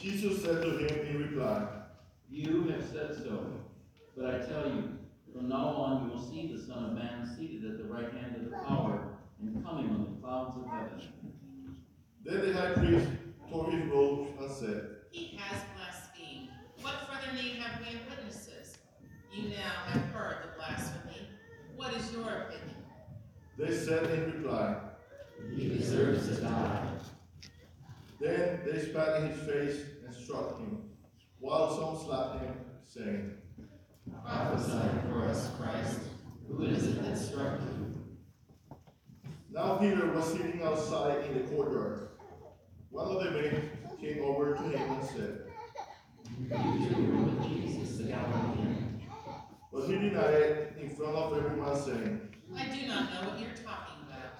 Jesus 0.00 0.44
said 0.44 0.62
to 0.62 0.76
him 0.78 1.06
in 1.06 1.22
reply, 1.28 1.66
You 2.30 2.68
have 2.68 2.84
said 2.84 3.16
so, 3.16 3.46
but 4.16 4.34
I 4.34 4.39
tell 4.50 4.68
you, 4.68 4.98
from 5.32 5.48
now 5.48 5.68
on 5.68 6.04
you 6.04 6.14
will 6.14 6.22
see 6.22 6.52
the 6.52 6.60
Son 6.60 6.84
of 6.84 6.92
Man 6.92 7.28
seated 7.36 7.70
at 7.70 7.78
the 7.78 7.84
right 7.84 8.12
hand 8.12 8.36
of 8.36 8.44
the 8.44 8.56
power 8.56 9.08
and 9.40 9.64
coming 9.64 9.90
on 9.90 10.04
the 10.04 10.20
clouds 10.20 10.56
of 10.56 10.66
heaven. 10.66 11.02
Then 12.24 12.46
the 12.46 12.52
high 12.52 12.72
priest 12.74 13.08
tore 13.50 13.70
his 13.70 13.84
robes 13.86 14.30
and 14.40 14.50
said, 14.50 14.86
He 15.10 15.38
has 15.38 15.62
blasphemed. 15.76 16.48
What 16.82 16.94
further 17.08 17.32
need 17.34 17.56
have 17.56 17.80
we 17.80 17.94
of 17.94 18.00
witnesses? 18.08 18.78
You 19.32 19.50
now 19.50 19.72
have 19.86 20.02
heard 20.12 20.36
the 20.44 20.58
blasphemy. 20.58 21.28
What 21.76 21.94
is 21.94 22.12
your 22.12 22.28
opinion? 22.28 22.76
They 23.56 23.72
said 23.72 24.10
in 24.10 24.42
reply, 24.42 24.76
He 25.56 25.68
deserves 25.68 26.28
to 26.28 26.42
die. 26.42 26.88
Then 28.20 28.60
they 28.66 28.78
spat 28.80 29.22
in 29.22 29.30
his 29.30 29.40
face 29.40 29.80
and 30.04 30.14
struck 30.14 30.58
him, 30.58 30.90
while 31.38 31.74
some 31.74 32.06
slapped 32.06 32.42
him, 32.42 32.54
saying, 32.82 33.32
Prophesy 34.24 34.88
for 35.08 35.24
us, 35.28 35.50
Christ. 35.58 35.98
Who 36.48 36.64
is 36.64 36.86
it 36.86 37.02
that 37.02 37.16
struck 37.16 37.60
you? 37.60 37.94
Now 39.52 39.76
Peter 39.78 40.10
was 40.12 40.32
sitting 40.32 40.62
outside 40.62 41.24
in 41.26 41.34
the 41.34 41.40
courtyard. 41.50 42.08
One 42.90 43.06
of 43.16 43.22
the 43.24 43.30
men 43.30 43.70
came 44.00 44.22
over 44.22 44.54
to 44.54 44.62
him 44.62 44.90
and 44.90 45.04
said, 45.08 45.40
You 46.40 46.48
two 46.48 47.12
were 47.12 47.22
with 47.22 47.42
Jesus 47.48 47.98
the 47.98 48.04
Galilean. 48.04 49.02
but 49.72 49.86
he 49.86 49.92
denied 49.94 50.34
it 50.34 50.76
in 50.80 50.90
front 50.90 51.16
of 51.16 51.36
everyone, 51.36 51.80
saying, 51.80 52.20
I 52.56 52.64
do 52.66 52.86
not 52.88 53.12
know 53.12 53.30
what 53.30 53.40
you're 53.40 53.50
talking 53.50 54.02
about. 54.08 54.34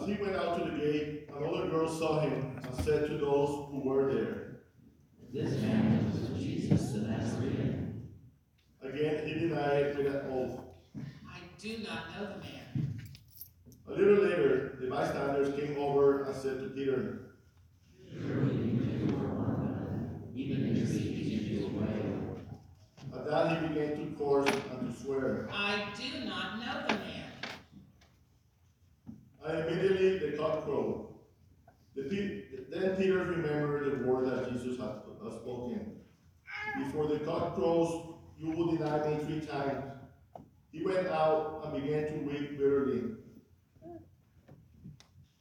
As 0.00 0.06
he 0.06 0.14
went 0.22 0.36
out 0.36 0.58
to 0.58 0.70
the 0.70 0.76
gate, 0.76 1.28
another 1.36 1.68
girl 1.68 1.88
saw 1.88 2.20
him 2.20 2.58
and 2.62 2.74
said 2.84 3.06
to 3.08 3.18
those 3.18 3.68
who 3.70 3.82
were 3.84 4.12
there, 4.12 4.47
This 5.32 5.60
man 5.60 6.10
was 6.10 6.20
with 6.20 6.38
Jesus 6.38 6.92
the 6.92 7.00
Nazarene. 7.00 8.08
Again 8.82 9.26
he 9.26 9.34
denied 9.34 9.96
with 9.96 10.06
an 10.06 10.22
oath. 10.30 10.60
I 10.96 11.38
do 11.58 11.78
not 11.78 12.10
know 12.14 12.26
the 12.26 12.38
man. 12.38 12.98
A 13.88 13.92
little 13.92 14.24
later, 14.24 14.78
the 14.80 14.86
bystanders 14.88 15.58
came 15.58 15.76
over 15.78 16.24
and 16.24 16.34
said 16.34 16.60
to 16.60 16.68
Peter, 16.70 17.20
Even 20.34 20.76
your 20.76 20.86
speaking 20.86 21.56
into 21.56 21.66
a 21.66 21.68
way. 21.80 22.02
At 23.14 23.26
that 23.26 23.60
he 23.62 23.68
began 23.68 23.90
to 23.96 24.04
curse 24.18 24.54
and 24.70 24.94
to 24.94 25.02
swear. 25.02 25.48
I 25.52 25.84
do 25.96 26.24
not 26.26 26.58
know 26.58 26.86
the 26.88 26.94
man. 26.94 27.32
And 29.44 29.68
immediately 29.68 30.30
the 30.30 30.36
cock 30.38 30.64
crowed. 30.64 31.06
The 31.94 32.02
Pe- 32.04 32.42
then 32.70 32.96
Peter 32.96 33.18
remembered 33.18 34.00
the 34.00 34.06
word 34.06 34.26
that 34.26 34.52
Jesus 34.52 34.78
had 34.78 34.88
had 34.88 35.07
spoken. 35.18 36.00
Before 36.78 37.06
the 37.06 37.18
cock 37.20 37.54
crows, 37.54 38.14
you 38.38 38.50
will 38.50 38.76
deny 38.76 39.08
me 39.08 39.24
three 39.24 39.40
times. 39.40 39.84
He 40.70 40.84
went 40.84 41.08
out 41.08 41.62
and 41.64 41.82
began 41.82 42.06
to 42.06 42.18
weep 42.20 42.58
bitterly. 42.58 43.02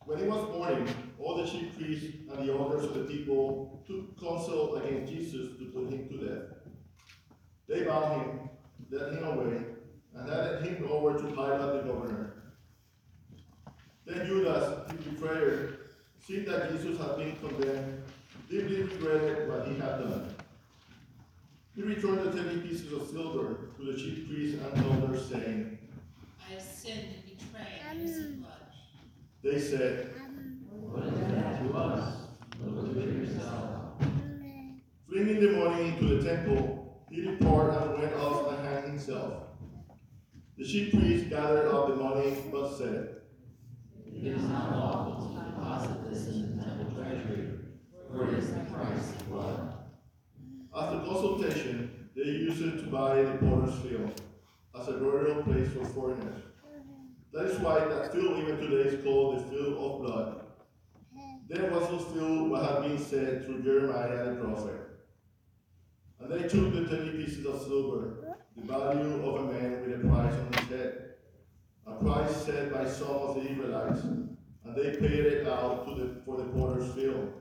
When 0.05 0.19
it 0.19 0.27
was 0.27 0.49
morning, 0.49 0.87
all 1.19 1.37
the 1.37 1.45
chief 1.45 1.77
priests 1.77 2.05
and 2.31 2.47
the 2.47 2.53
elders 2.53 2.85
of 2.85 2.93
the 2.93 3.01
people 3.01 3.83
took 3.85 4.19
counsel 4.19 4.75
against 4.77 5.11
Jesus 5.11 5.57
to 5.57 5.65
put 5.65 5.91
him 5.91 6.07
to 6.07 6.25
death. 6.25 6.43
They 7.67 7.83
bound 7.83 8.21
him, 8.21 8.49
led 8.89 9.13
him 9.13 9.23
away, 9.25 9.65
and 10.15 10.29
handed 10.29 10.63
him 10.63 10.87
over 10.89 11.17
to 11.17 11.23
Pilate 11.23 11.83
the 11.85 11.91
governor. 11.91 12.53
Then 14.05 14.25
Judas, 14.25 14.89
his 14.91 15.01
betrayer, 15.01 15.79
seeing 16.25 16.45
that 16.45 16.71
Jesus 16.71 16.97
had 16.97 17.17
been 17.17 17.35
condemned, 17.35 18.03
deeply 18.49 18.83
regretted 18.83 19.49
what 19.49 19.67
he 19.67 19.73
had 19.75 19.99
done. 19.99 20.35
He 21.75 21.81
returned 21.83 22.19
the 22.19 22.31
thirty 22.31 22.59
pieces 22.61 22.91
of 22.93 23.07
silver 23.07 23.71
to 23.77 23.83
the 23.91 23.97
chief 23.97 24.27
priests 24.27 24.59
and 24.63 24.85
elders, 24.85 25.29
saying, 25.29 25.77
I 26.47 26.53
have 26.53 26.61
sinned 26.61 27.07
in 27.27 27.35
betraying 27.35 28.01
innocent 28.01 28.41
blood. 28.41 28.53
They 29.43 29.59
said, 29.59 30.13
What 30.71 31.07
is 31.13 31.19
that 31.19 31.63
to 31.63 31.73
us? 31.77 32.17
Look 32.63 32.93
to 32.93 32.99
it 32.99 33.15
yourself. 33.27 34.01
Fleeing 35.07 35.29
in 35.29 35.39
the 35.45 35.51
morning 35.51 35.93
into 35.93 36.15
the 36.15 36.27
temple, 36.27 37.03
he 37.11 37.21
departed 37.21 37.81
and 37.81 38.01
went 38.01 38.13
off 38.15 38.51
and 38.51 38.67
hanged 38.67 38.87
himself. 38.87 39.43
The 40.57 40.65
chief 40.65 40.91
priests 40.91 41.29
gathered 41.29 41.67
up 41.67 41.89
the 41.89 41.95
money, 41.95 42.43
but 42.51 42.75
said, 42.75 43.17
It 44.07 44.23
is 44.27 44.41
not 44.43 44.71
lawful 44.75 45.27
to 45.35 45.51
deposit 45.51 46.09
this 46.09 46.27
in 46.29 46.57
the 46.57 46.63
temple 46.63 46.95
treasury, 46.95 47.56
Christ's 48.11 49.21
blood. 49.23 49.73
After 50.75 50.99
consultation, 50.99 52.09
they 52.15 52.23
used 52.23 52.61
it 52.61 52.77
to 52.77 52.87
buy 52.87 53.21
the 53.21 53.37
potter's 53.37 53.75
field 53.79 54.21
as 54.79 54.87
a 54.87 54.93
burial 54.93 55.43
place 55.43 55.69
for 55.71 55.85
foreigners. 55.85 56.41
That 57.33 57.45
is 57.45 57.59
why 57.59 57.79
that 57.79 58.13
field 58.13 58.39
even 58.39 58.57
today 58.57 58.89
is 58.89 59.03
called 59.03 59.39
the 59.39 59.43
field 59.49 59.77
of 59.77 60.01
blood. 60.01 60.41
Then 61.49 61.71
was 61.71 61.87
fulfilled 61.87 62.49
what 62.49 62.63
had 62.63 62.81
been 62.81 62.97
said 62.97 63.45
through 63.45 63.63
Jeremiah 63.63 64.25
the 64.25 64.35
prophet. 64.35 64.81
And 66.19 66.31
they 66.31 66.47
took 66.47 66.73
the 66.73 66.85
thirty 66.85 67.23
pieces 67.23 67.45
of 67.45 67.61
silver, 67.61 68.35
the 68.55 68.63
value 68.65 69.23
of 69.23 69.35
a 69.35 69.53
man 69.53 69.81
with 69.81 70.03
a 70.03 70.07
price 70.07 70.33
on 70.33 70.53
his 70.53 70.69
head, 70.69 71.03
a 71.85 71.93
price 72.03 72.35
set 72.37 72.73
by 72.73 72.89
some 72.89 73.07
of 73.07 73.35
the 73.35 73.51
Israelites, 73.51 74.01
and 74.03 74.75
they 74.75 74.97
paid 74.97 75.25
it 75.25 75.47
out 75.47 75.85
the, 75.85 76.21
for 76.25 76.37
the 76.37 76.43
potter's 76.45 76.91
field, 76.93 77.31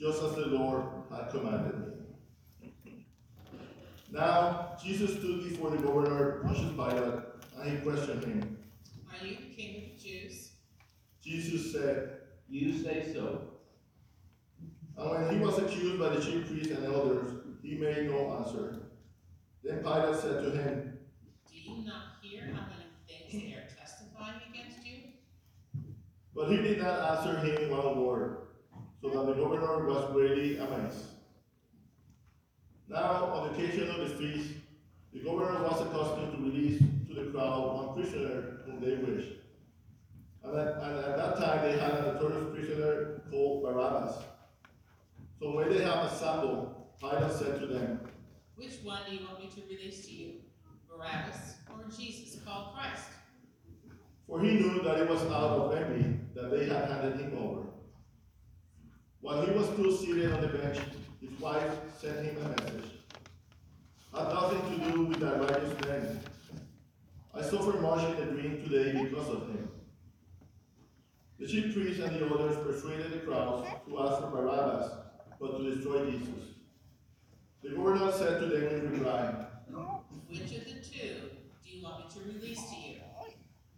just 0.00 0.22
as 0.22 0.34
the 0.34 0.46
Lord 0.46 0.84
had 1.10 1.30
commanded 1.30 1.78
me. 1.78 3.06
Now 4.10 4.76
Jesus 4.82 5.10
stood 5.12 5.44
before 5.48 5.70
the 5.70 5.76
governor 5.76 6.40
Pontius 6.42 6.72
Pilate, 6.72 7.22
and 7.58 7.70
he 7.70 7.76
questioned 7.84 8.24
him. 8.24 8.58
Are 9.12 9.24
you 9.26 9.36
the 9.36 9.54
king 9.54 9.76
of 9.76 9.82
the 10.02 10.02
Jews? 10.08 10.52
Jesus 11.22 11.72
said, 11.72 12.12
You 12.48 12.82
say 12.82 13.12
so. 13.12 13.42
and 14.96 15.10
when 15.10 15.34
he 15.34 15.44
was 15.44 15.58
accused 15.58 15.98
by 16.00 16.08
the 16.10 16.20
chief 16.20 16.46
priests 16.48 16.72
and 16.72 16.84
elders, 16.86 17.34
he 17.62 17.76
made 17.76 18.10
no 18.10 18.38
answer. 18.38 18.76
Then 19.62 19.82
Pilate 19.82 20.16
said 20.16 20.42
to 20.42 20.50
him, 20.50 20.98
Do 21.48 21.56
you 21.58 21.84
not 21.84 22.02
hear 22.22 22.46
how 22.54 22.66
many 22.68 22.86
things 23.06 23.44
they 23.44 23.52
are 23.52 23.68
testifying 23.68 24.40
against 24.50 24.84
you? 24.86 24.96
but 26.34 26.48
he 26.48 26.56
did 26.56 26.78
not 26.80 27.18
answer 27.18 27.38
him 27.40 27.70
one 27.70 28.02
word, 28.04 28.36
so 29.00 29.08
that 29.08 29.26
the 29.26 29.42
governor 29.42 29.86
was 29.86 30.12
greatly 30.12 30.58
amazed. 30.58 31.04
Now, 32.88 33.24
on 33.32 33.48
the 33.48 33.54
occasion 33.54 33.88
of 33.88 34.08
the 34.08 34.16
feast, 34.16 34.54
the 35.12 35.20
governor 35.20 35.62
was 35.62 35.80
accustomed 35.80 36.32
to 36.32 36.42
release 36.42 36.80
to 36.80 37.14
the 37.14 37.30
crowd 37.30 37.74
one 37.74 37.94
prisoner 37.94 38.60
whom 38.64 38.80
they 38.80 38.96
wished. 38.96 39.32
And 40.42 40.58
at, 40.58 40.76
and 40.82 40.98
at 40.98 41.16
that 41.16 41.36
time, 41.36 41.62
they 41.62 41.78
had 41.78 41.92
a 41.92 42.12
notorious 42.12 42.54
prisoner 42.54 43.22
called 43.30 43.62
Barabbas. 43.62 44.16
So 45.38 45.54
when 45.54 45.70
they 45.70 45.82
had 45.82 46.04
assembled, 46.06 46.74
Pilate 47.00 47.32
said 47.32 47.60
to 47.60 47.66
them, 47.66 48.00
Which 48.56 48.74
one 48.82 49.00
do 49.08 49.14
you 49.14 49.26
want 49.26 49.40
me 49.40 49.50
to 49.54 49.62
release 49.68 50.06
to 50.06 50.12
you? 50.12 50.32
Barabbas 50.88 51.54
or 51.70 51.84
Jesus 51.96 52.40
called 52.42 52.74
Christ? 52.74 53.06
For 54.26 54.40
he 54.40 54.54
knew 54.54 54.82
that 54.82 54.98
it 54.98 55.08
was 55.08 55.22
out 55.22 55.58
of 55.58 55.74
envy 55.74 56.18
that 56.34 56.50
they 56.50 56.66
had 56.66 56.89
handed 56.89 56.89
him 56.89 56.89
over. 56.89 56.89
While 59.30 59.46
he 59.46 59.52
was 59.52 59.66
still 59.68 59.96
seated 59.96 60.32
on 60.32 60.40
the 60.40 60.48
bench, 60.48 60.78
his 61.20 61.38
wife 61.38 61.72
sent 62.00 62.18
him 62.26 62.36
a 62.38 62.48
message. 62.48 62.90
Had 64.12 64.24
nothing 64.24 64.80
to 64.80 64.90
do 64.90 65.04
with 65.04 65.20
that 65.20 65.38
righteous 65.38 65.86
man. 65.86 66.20
I 67.32 67.40
suffered 67.40 67.80
much 67.80 68.10
in 68.10 68.16
the 68.16 68.32
dream 68.32 68.60
today 68.64 69.04
because 69.04 69.28
of 69.28 69.42
him. 69.42 69.68
The 71.38 71.46
chief 71.46 71.72
priests 71.72 72.02
and 72.02 72.16
the 72.16 72.26
elders 72.26 72.56
persuaded 72.66 73.12
the 73.12 73.18
crowds 73.18 73.68
to 73.86 74.00
ask 74.00 74.20
for 74.20 74.30
Barabbas, 74.30 74.90
but 75.40 75.58
to 75.58 75.74
destroy 75.76 76.10
Jesus. 76.10 76.56
The 77.62 77.70
governor 77.70 78.10
said 78.10 78.40
to 78.40 78.46
them 78.46 78.66
in 78.66 78.90
reply, 78.90 79.32
Which 80.28 80.40
of 80.40 80.48
the 80.48 80.80
two 80.82 81.30
do 81.64 81.70
you 81.70 81.84
want 81.84 82.00
me 82.00 82.04
to 82.14 82.32
release 82.32 82.68
to 82.68 82.76
you? 82.76 82.96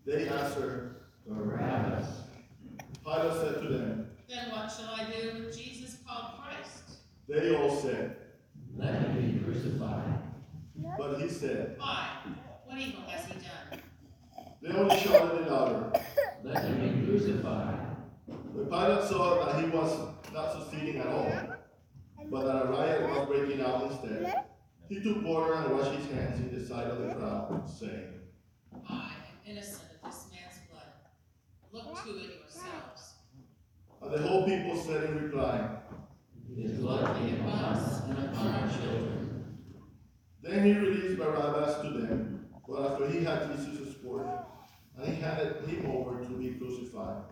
They 0.06 0.28
answered, 0.28 0.96
Barabbas. 1.26 2.06
Pilate 3.04 3.32
said 3.34 3.60
to 3.60 3.68
them, 3.68 4.01
Then 4.32 4.50
what 4.50 4.72
shall 4.72 4.94
I 4.94 5.04
do 5.10 5.44
with 5.44 5.54
Jesus 5.54 5.98
called 6.08 6.40
Christ? 6.40 7.00
They 7.28 7.54
all 7.54 7.76
said, 7.76 8.16
Let 8.74 8.94
him 8.94 9.38
be 9.38 9.44
crucified. 9.44 10.20
but 10.96 11.20
he 11.20 11.28
said, 11.28 11.76
Why? 11.78 12.08
What 12.64 12.78
evil 12.78 13.02
has 13.08 13.26
he 13.26 13.34
done? 13.34 13.80
They 14.62 14.70
only 14.70 14.96
shouted 14.98 15.42
it 15.42 15.50
louder. 15.50 15.92
Let 16.42 16.64
him 16.64 17.00
be 17.00 17.06
crucified. 17.06 17.78
When 18.54 18.66
Pilate 18.70 19.04
saw 19.04 19.44
that 19.44 19.62
he 19.62 19.68
was 19.68 19.98
not 20.32 20.52
succeeding 20.52 21.02
at 21.02 21.08
all, 21.08 21.30
but 22.30 22.44
that 22.46 22.66
a 22.66 22.70
riot 22.70 23.10
was 23.10 23.28
breaking 23.28 23.60
out 23.60 23.90
instead, 23.90 24.44
he 24.88 25.02
took 25.02 25.22
water 25.22 25.52
and 25.56 25.76
washed 25.76 25.92
his 25.92 26.10
hands 26.10 26.40
in 26.40 26.58
the 26.58 26.66
sight 26.66 26.86
of 26.86 27.06
the 27.06 27.14
crowd, 27.14 27.68
saying, 27.68 28.14
I 28.88 28.94
am 29.10 29.50
innocent 29.50 29.90
of 30.02 30.10
this 30.10 30.26
man's 30.32 30.58
blood. 30.70 30.86
Look 31.70 32.02
to 32.04 32.10
it 32.16 32.40
yourselves. 32.40 32.91
And 34.02 34.12
the 34.12 34.18
whole 34.18 34.44
people 34.44 34.76
said 34.76 35.04
in 35.04 35.22
reply, 35.22 35.68
His 36.56 36.72
blood 36.72 37.22
be 37.22 37.36
upon 37.36 37.48
us 37.50 38.02
and 38.04 38.18
upon 38.18 38.46
our 38.46 38.70
children. 38.70 39.22
Then 40.42 40.64
he 40.64 40.72
released 40.72 41.18
Barabbas 41.18 41.82
to 41.82 41.90
them, 41.90 42.46
but 42.68 42.92
after 42.92 43.08
he 43.08 43.22
had 43.22 43.56
Jesus 43.56 43.96
scourged, 43.96 44.28
and 44.96 45.06
he 45.06 45.20
handed 45.20 45.64
him 45.66 45.90
over 45.90 46.22
to 46.22 46.30
be 46.30 46.50
crucified. 46.54 47.22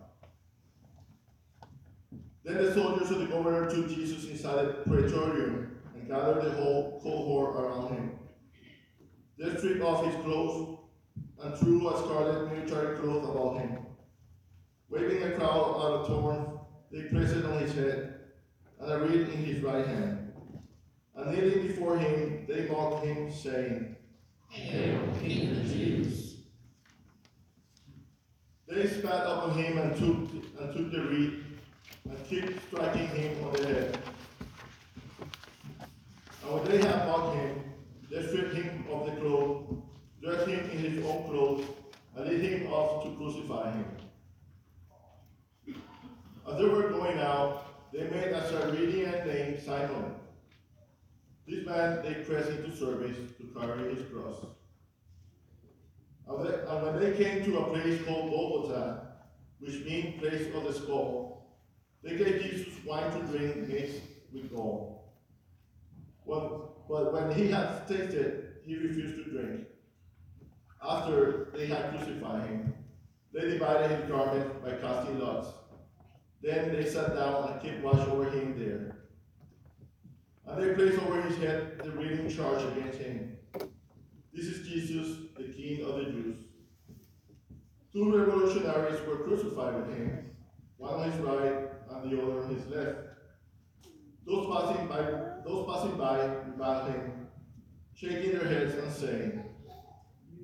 Then 2.45 2.57
the 2.57 2.73
soldiers 2.73 3.11
of 3.11 3.19
the 3.19 3.27
governor 3.27 3.69
took 3.69 3.89
Jesus 3.89 4.31
inside 4.31 4.67
the 4.67 4.73
praetorium 4.89 5.79
and 5.95 6.09
gathered 6.09 6.45
the 6.45 6.53
whole 6.53 7.01
cohort 7.03 7.57
around 7.57 7.93
him. 7.93 8.19
They 9.39 9.57
stripped 9.57 9.83
off 9.83 10.07
his 10.07 10.15
clothes 10.25 10.79
and 11.43 11.55
threw 11.57 11.89
a 11.89 11.99
scarlet 11.99 12.51
military 12.51 12.99
cloth 12.99 13.25
about 13.25 13.59
him. 13.61 13.79
Waving 14.89 15.23
a 15.23 15.33
crown 15.33 15.51
out 15.51 15.93
of 15.93 16.07
thorns, 16.07 16.50
they 16.91 17.03
placed 17.03 17.35
it 17.35 17.45
on 17.45 17.59
his 17.59 17.73
head 17.75 18.21
and 18.81 18.93
a 18.93 18.99
reed 18.99 19.29
in 19.29 19.45
his 19.45 19.63
right 19.63 19.87
hand. 19.87 20.33
And 21.15 21.31
kneeling 21.33 21.67
before 21.67 21.99
him, 21.99 22.47
they 22.49 22.67
mocked 22.69 23.05
him, 23.05 23.33
saying, 23.33 23.97
Hail, 24.49 25.01
King 25.21 25.51
of 25.51 25.69
the 25.69 25.75
Jews. 25.75 26.37
They 28.67 28.87
spat 28.87 29.27
upon 29.27 29.53
him 29.59 29.79
and 29.79 29.97
took 29.97 30.61
and 30.61 30.77
took 30.77 30.93
the 30.93 31.03
reed 31.03 31.45
and 32.09 32.29
kept 32.29 32.67
striking 32.67 33.09
him 33.09 33.45
on 33.45 33.53
the 33.53 33.67
head. 33.67 33.99
And 36.43 36.53
when 36.53 36.65
they 36.65 36.79
had 36.79 37.07
mocked 37.07 37.37
him, 37.37 37.65
they 38.11 38.27
stripped 38.27 38.55
him 38.55 38.87
of 38.91 39.07
the 39.07 39.13
clothes, 39.21 39.77
dressed 40.23 40.49
him 40.49 40.71
in 40.71 40.79
his 40.79 41.05
own 41.05 41.29
clothes, 41.29 41.65
and 42.17 42.27
led 42.27 42.41
him 42.41 42.73
off 42.73 43.05
to 43.05 43.17
crucify 43.17 43.73
him. 43.73 43.85
As 46.51 46.59
they 46.59 46.65
were 46.65 46.89
going 46.89 47.19
out, 47.19 47.93
they 47.93 48.05
met 48.05 48.33
a 48.33 48.49
Cyrenian 48.49 49.27
named 49.27 49.63
Simon. 49.65 50.15
This 51.47 51.65
man 51.65 52.03
they 52.03 52.15
pressed 52.25 52.51
into 52.51 52.77
service 52.77 53.17
to 53.39 53.61
carry 53.61 53.95
his 53.95 54.05
cross. 54.11 54.45
And, 56.27 56.85
when 56.85 57.01
they 57.01 57.23
came 57.23 57.45
to 57.45 57.59
a 57.59 57.65
place 57.71 58.03
called 58.05 58.31
Golgotha, 58.31 59.11
which 59.61 59.85
means 59.85 60.19
place 60.21 60.53
of 60.55 60.65
the 60.65 60.73
skull. 60.73 61.47
They 62.03 62.17
gave 62.17 62.43
Jesus 62.43 62.73
wine 62.85 63.11
to 63.13 63.27
drink 63.27 63.69
mixed 63.69 64.01
with 64.33 64.53
gall. 64.55 65.13
Well, 66.25 66.85
but 66.89 67.13
when 67.13 67.33
he 67.33 67.49
had 67.49 67.87
tasted, 67.87 68.55
he 68.65 68.77
refused 68.77 69.25
to 69.25 69.31
drink. 69.31 69.67
After 70.83 71.49
they 71.55 71.67
had 71.67 71.91
crucified 71.91 72.49
him, 72.49 72.75
they 73.35 73.51
divided 73.51 73.91
his 73.91 74.11
garment 74.11 74.65
by 74.65 74.73
casting 74.77 75.19
lots. 75.19 75.49
Then 76.43 76.73
they 76.73 76.85
sat 76.89 77.15
down 77.15 77.53
and 77.53 77.63
kept 77.63 77.83
watch 77.83 78.09
over 78.09 78.31
him 78.31 78.59
there. 78.59 78.97
And 80.47 80.63
they 80.63 80.75
placed 80.75 81.03
over 81.03 81.21
his 81.23 81.37
head 81.39 81.81
the 81.83 81.91
reading 81.91 82.29
charge 82.31 82.63
against 82.65 82.99
him. 82.99 83.37
This 84.33 84.47
is 84.47 84.67
Jesus, 84.67 85.19
the 85.37 85.45
King 85.45 85.85
of 85.85 85.97
the 85.97 86.05
Jews. 86.05 86.37
Two 87.93 88.17
revolutionaries 88.17 89.07
were 89.07 89.25
crucified 89.25 89.75
with 89.75 89.97
him, 89.97 90.31
one 90.77 90.95
on 90.95 91.11
his 91.11 91.21
right 91.21 91.71
and 91.91 92.11
the 92.11 92.23
other 92.23 92.43
on 92.43 92.55
his 92.55 92.67
left. 92.69 92.99
Those 94.25 94.47
passing 94.47 94.87
by, 94.87 95.03
those 95.45 95.67
passing 95.69 95.99
by 95.99 96.25
reviled 96.25 96.91
him, 96.91 97.27
shaking 97.95 98.39
their 98.39 98.47
heads 98.47 98.75
and 98.75 98.93
saying, 98.93 99.45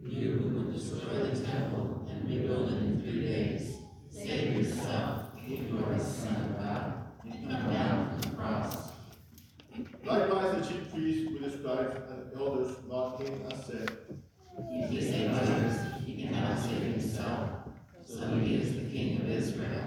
You 0.03 0.33
who 0.33 0.59
would 0.59 0.75
destroy 0.75 1.31
the 1.31 1.47
temple 1.47 2.07
and 2.11 2.29
rebuild 2.29 2.73
it 2.73 2.83
in 2.83 3.01
three 3.01 3.21
days, 3.27 3.77
save 4.11 4.57
yourself, 4.57 5.26
if 5.49 5.71
you 5.71 5.79
are 5.79 5.95
the 5.95 6.05
Son 6.05 6.35
of 6.35 6.59
God, 6.59 6.95
and 7.25 7.49
come 7.49 7.73
down 7.73 8.11
from 8.11 8.31
the 8.31 8.37
cross. 8.37 8.91
Likewise, 10.05 10.57
the 10.57 10.75
chief 10.75 10.93
priests 10.93 11.33
with 11.33 11.43
the 11.43 11.59
scribes 11.59 12.11
and 12.11 12.41
elders 12.41 12.77
mocked 12.89 13.23
him 13.23 13.43
and 13.43 13.65
said, 13.65 13.91
If 14.59 14.91
he 14.91 15.01
save 15.01 15.31
others, 15.31 15.79
he 16.05 16.21
cannot 16.21 16.59
save 16.59 16.83
himself. 16.83 17.51
So 18.05 18.27
he 18.39 18.57
is 18.57 18.75
the 18.75 18.91
King 18.91 19.21
of 19.21 19.31
Israel. 19.31 19.85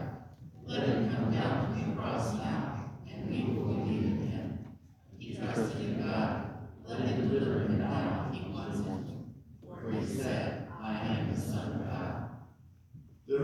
Let 0.65 0.87
him 0.87 1.13
come 1.13 1.31
down 1.31 1.73
from 1.73 1.89
the 1.89 2.01
cross 2.01 2.33
now, 2.35 2.91
and 3.11 3.29
we 3.29 3.43
will 3.53 3.73
believe 3.73 4.03
in 4.03 4.27
him. 4.27 4.59
He 5.17 5.35
trusted 5.35 5.81
in 5.81 6.01
God. 6.03 6.45
Let 6.87 7.01
him 7.01 7.27
deliver 7.27 7.61
him 7.61 7.79
now 7.79 8.29
if 8.31 8.39
he 8.39 8.49
wants 8.49 8.79
it. 8.79 8.85
For 9.67 9.91
he 9.91 10.05
said, 10.05 10.69
I 10.81 10.99
am 10.99 11.33
the 11.33 11.39
Son 11.41 11.73
of 11.73 11.85
God. 11.85 12.29
The 13.27 13.39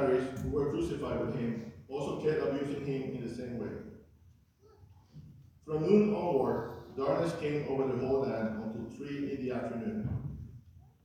revolutionaries 0.00 0.40
who 0.42 0.50
were 0.50 0.70
crucified 0.70 1.20
with 1.20 1.34
him 1.36 1.72
also 1.88 2.20
kept 2.20 2.42
abusing 2.42 2.84
him 2.84 3.02
in 3.16 3.28
the 3.28 3.34
same 3.34 3.58
way. 3.58 3.68
From 5.64 5.82
noon 5.82 6.14
onward, 6.14 6.96
darkness 6.96 7.34
came 7.40 7.66
over 7.68 7.92
the 7.92 8.06
whole 8.06 8.20
land 8.20 8.62
until 8.62 8.96
three 8.96 9.32
in 9.32 9.46
the 9.46 9.54
afternoon. 9.54 10.08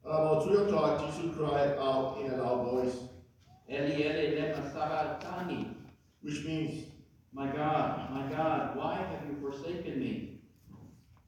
And 0.04 0.14
about 0.14 0.44
three 0.44 0.58
o'clock, 0.58 1.06
Jesus 1.06 1.36
cried 1.36 1.78
out 1.78 2.18
in 2.22 2.32
a 2.32 2.38
loud 2.38 2.72
voice, 2.72 2.96
Eli, 3.70 3.96
Eli, 3.96 4.36
lema 4.36 4.72
sabachthani. 4.72 5.76
which 6.22 6.44
means, 6.44 6.86
My 7.34 7.48
God, 7.48 8.12
my 8.12 8.30
God, 8.30 8.76
why 8.76 8.96
have 8.96 9.28
you 9.28 9.38
forsaken 9.42 10.00
me? 10.00 10.28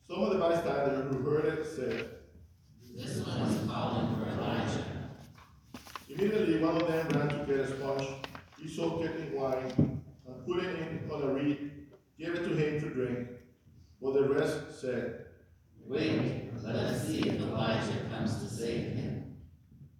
some 0.05 0.21
of 0.21 0.33
the 0.33 0.37
bystanders 0.37 1.11
who 1.11 1.21
heard 1.23 1.45
it 1.45 1.65
said, 1.65 2.09
This 2.95 3.25
one 3.25 3.41
is 3.41 3.71
calling 3.71 4.15
for 4.15 4.29
Elijah. 4.29 4.92
Immediately 6.15 6.59
one 6.59 6.79
of 6.79 6.87
them 6.87 7.07
ran 7.09 7.29
to 7.29 7.45
get 7.47 7.61
a 7.61 7.75
sponge, 7.75 8.07
he 8.61 8.67
soaked 8.67 9.03
it 9.03 9.19
in 9.19 9.33
wine, 9.33 10.01
and 10.27 10.45
put 10.45 10.63
it 10.63 10.75
in 10.79 11.09
on 11.11 11.23
a 11.23 11.33
reed, 11.33 11.87
gave 12.19 12.35
it 12.35 12.43
to 12.43 12.55
him 12.55 12.79
to 12.81 12.89
drink. 12.89 13.29
But 13.99 14.13
the 14.13 14.29
rest 14.29 14.79
said, 14.79 15.25
Wait, 15.87 16.51
let 16.61 16.75
us 16.75 17.07
see 17.07 17.21
if 17.21 17.39
Elijah 17.41 18.05
comes 18.11 18.43
to 18.43 18.47
save 18.47 18.93
him. 18.93 19.37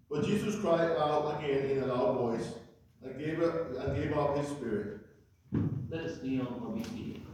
But 0.08 0.24
Jesus 0.24 0.60
cried 0.60 0.92
out 0.92 1.40
again 1.40 1.70
in 1.70 1.82
a 1.82 1.86
loud 1.86 2.16
voice, 2.16 2.48
and 3.02 3.18
gave 3.18 3.42
up, 3.42 3.76
and 3.76 3.96
gave 3.96 4.16
up 4.16 4.36
his 4.36 4.46
spirit. 4.46 5.00
Let 5.90 6.04
us 6.04 6.22
kneel 6.22 6.46
or 6.64 6.76
be 6.76 7.24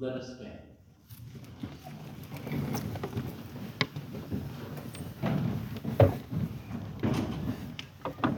Let 0.00 0.16
us 0.16 0.26
stand. 0.26 0.58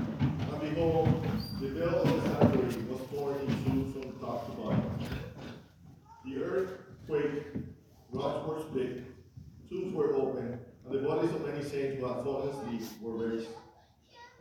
And 0.04 0.60
behold, 0.60 1.26
the 1.58 1.68
veil 1.68 2.02
of 2.02 2.22
the 2.22 2.28
sanctuary 2.28 2.84
was 2.90 3.00
torn 3.10 3.38
in 3.40 3.46
two 3.64 3.92
from 3.92 4.12
top 4.20 4.46
to 4.46 4.52
bottom. 4.52 4.98
The 6.26 6.42
earth 6.42 6.70
quaked, 7.06 7.56
rocks 8.12 8.46
were 8.46 8.60
split, 8.60 9.04
tombs 9.70 9.94
were 9.94 10.14
opened, 10.14 10.58
and 10.84 10.94
the 10.94 11.08
bodies 11.08 11.30
of 11.30 11.46
many 11.46 11.64
saints 11.64 11.98
who 11.98 12.06
had 12.06 12.22
fallen 12.22 12.50
asleep 12.50 12.82
were 13.00 13.28
raised. 13.28 13.48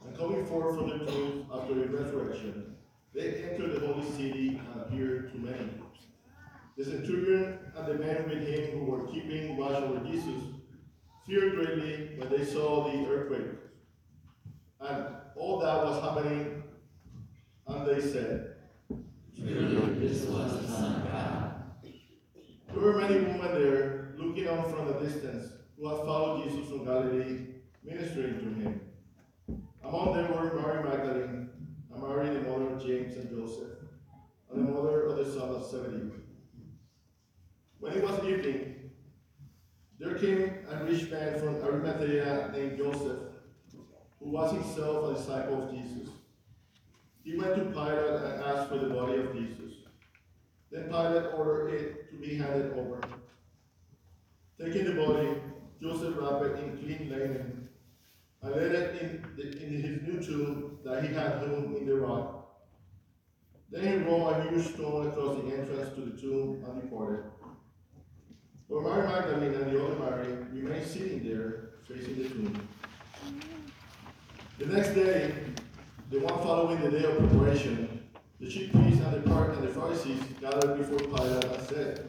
And 0.06 0.18
coming 0.18 0.46
forth 0.48 0.76
from 0.76 0.90
the 0.90 1.06
tombs 1.06 1.46
after 1.54 1.76
the 1.76 1.88
resurrection, 1.88 2.76
they 3.14 3.42
entered 3.42 3.80
the 3.80 3.88
holy 3.88 4.12
city 4.12 4.60
and 4.74 4.82
appeared 4.82 5.32
to 5.32 5.40
many. 5.40 5.70
The 6.78 6.86
centurion 6.86 7.60
and 7.76 7.88
the 7.88 7.94
men 7.96 8.30
with 8.30 8.48
him 8.48 8.80
who 8.80 8.86
were 8.86 9.08
keeping 9.08 9.58
watch 9.58 9.76
over 9.76 10.06
Jesus 10.06 10.44
feared 11.26 11.56
greatly 11.56 12.18
when 12.18 12.30
they 12.30 12.44
saw 12.44 12.92
the 12.92 13.08
earthquake 13.10 13.56
and 14.80 15.06
all 15.36 15.60
that 15.60 15.84
was 15.84 16.02
happening, 16.02 16.64
and 17.68 17.88
they 17.88 18.02
said, 18.02 18.56
Truly, 19.36 20.00
this 20.00 20.26
was 20.26 20.62
the 20.62 20.68
Son 20.68 21.02
of 21.02 21.12
God. 21.12 21.64
There 22.74 22.84
were 22.84 23.00
many 23.00 23.16
women 23.16 23.54
there 23.54 24.14
looking 24.18 24.48
on 24.48 24.70
from 24.72 24.90
a 24.90 25.00
distance 25.00 25.52
who 25.78 25.90
had 25.90 25.98
followed 26.00 26.44
Jesus 26.44 26.70
from 26.70 26.86
Galilee, 26.86 27.40
ministering 27.84 28.40
to 28.40 28.62
him. 28.62 28.82
Among 29.84 30.16
them 30.16 30.34
were 30.34 30.54
Mary 30.54 30.84
Magdalene, 30.84 31.50
and 31.94 32.02
Mary, 32.02 32.30
the 32.30 32.42
mother 32.42 32.74
of 32.74 32.86
James 32.86 33.16
and 33.18 33.30
Joseph, 33.30 33.78
and 34.52 34.68
the 34.68 34.72
mother 34.72 35.08
of 35.08 35.18
the 35.18 35.32
son 35.32 35.50
of 35.50 35.70
Zebedee. 35.70 36.12
When 37.86 37.94
it 37.94 38.04
was 38.04 38.18
evening, 38.26 38.90
there 40.00 40.16
came 40.16 40.66
a 40.72 40.84
rich 40.86 41.12
man 41.12 41.40
from 41.40 41.62
Arimathea 41.62 42.50
named 42.52 42.80
Joseph, 42.80 43.20
who 44.20 44.32
was 44.32 44.54
himself 44.54 45.12
a 45.12 45.14
disciple 45.14 45.62
of 45.62 45.70
Jesus. 45.70 46.10
He 47.24 47.38
went 47.38 47.56
to 47.56 47.66
Pilate 47.66 48.24
and 48.24 48.44
asked 48.44 48.70
for 48.70 48.80
the 48.80 48.90
body 48.90 49.20
of 49.20 49.34
Jesus. 49.34 49.74
Then 50.72 50.86
Pilate 50.86 51.32
ordered 51.36 51.74
it 51.76 52.10
to 52.10 52.16
be 52.16 52.38
handed 52.38 52.74
over. 52.74 53.02
Taking 54.60 54.86
the 54.86 55.06
body, 55.06 55.30
Joseph 55.80 56.16
wrapped 56.18 56.44
it 56.44 56.64
in 56.64 56.78
clean 56.80 57.08
linen 57.08 57.70
and 58.42 58.56
laid 58.56 58.72
it 58.72 59.00
in, 59.00 59.26
the, 59.38 59.64
in 59.64 59.84
his 59.84 60.02
new 60.02 60.26
tomb 60.26 60.80
that 60.84 61.04
he 61.04 61.14
had 61.14 61.38
hewn 61.38 61.76
in 61.78 61.86
the 61.86 61.98
rock. 61.98 62.48
Then 63.70 63.84
he 63.86 64.10
rolled 64.10 64.34
a 64.34 64.50
huge 64.50 64.74
stone 64.74 65.08
across 65.08 65.36
the 65.36 65.56
entrance 65.56 65.94
to 65.94 66.02
the 66.02 66.20
tomb 66.20 66.66
and 66.68 66.82
departed. 66.82 67.26
But 68.70 68.82
Mary 68.82 69.08
Magdalene 69.08 69.54
and 69.54 69.72
the 69.72 69.86
other 69.86 69.96
Mary 70.00 70.34
remained 70.52 70.88
sitting 70.88 71.24
there, 71.24 71.70
facing 71.88 72.18
the 72.18 72.30
tomb. 72.30 72.68
The 74.58 74.66
next 74.66 74.96
day, 74.96 75.36
the 76.10 76.20
one 76.20 76.42
following 76.42 76.82
the 76.82 76.90
day 76.90 77.04
of 77.04 77.18
preparation, 77.18 78.10
the 78.40 78.50
chief 78.50 78.72
priests 78.72 79.02
and 79.02 79.24
the, 79.24 79.30
part 79.30 79.56
and 79.56 79.68
the 79.68 79.72
Pharisees 79.72 80.20
gathered 80.42 80.78
before 80.78 80.98
Pilate 80.98 81.46
and 81.46 81.68
said, 81.68 82.08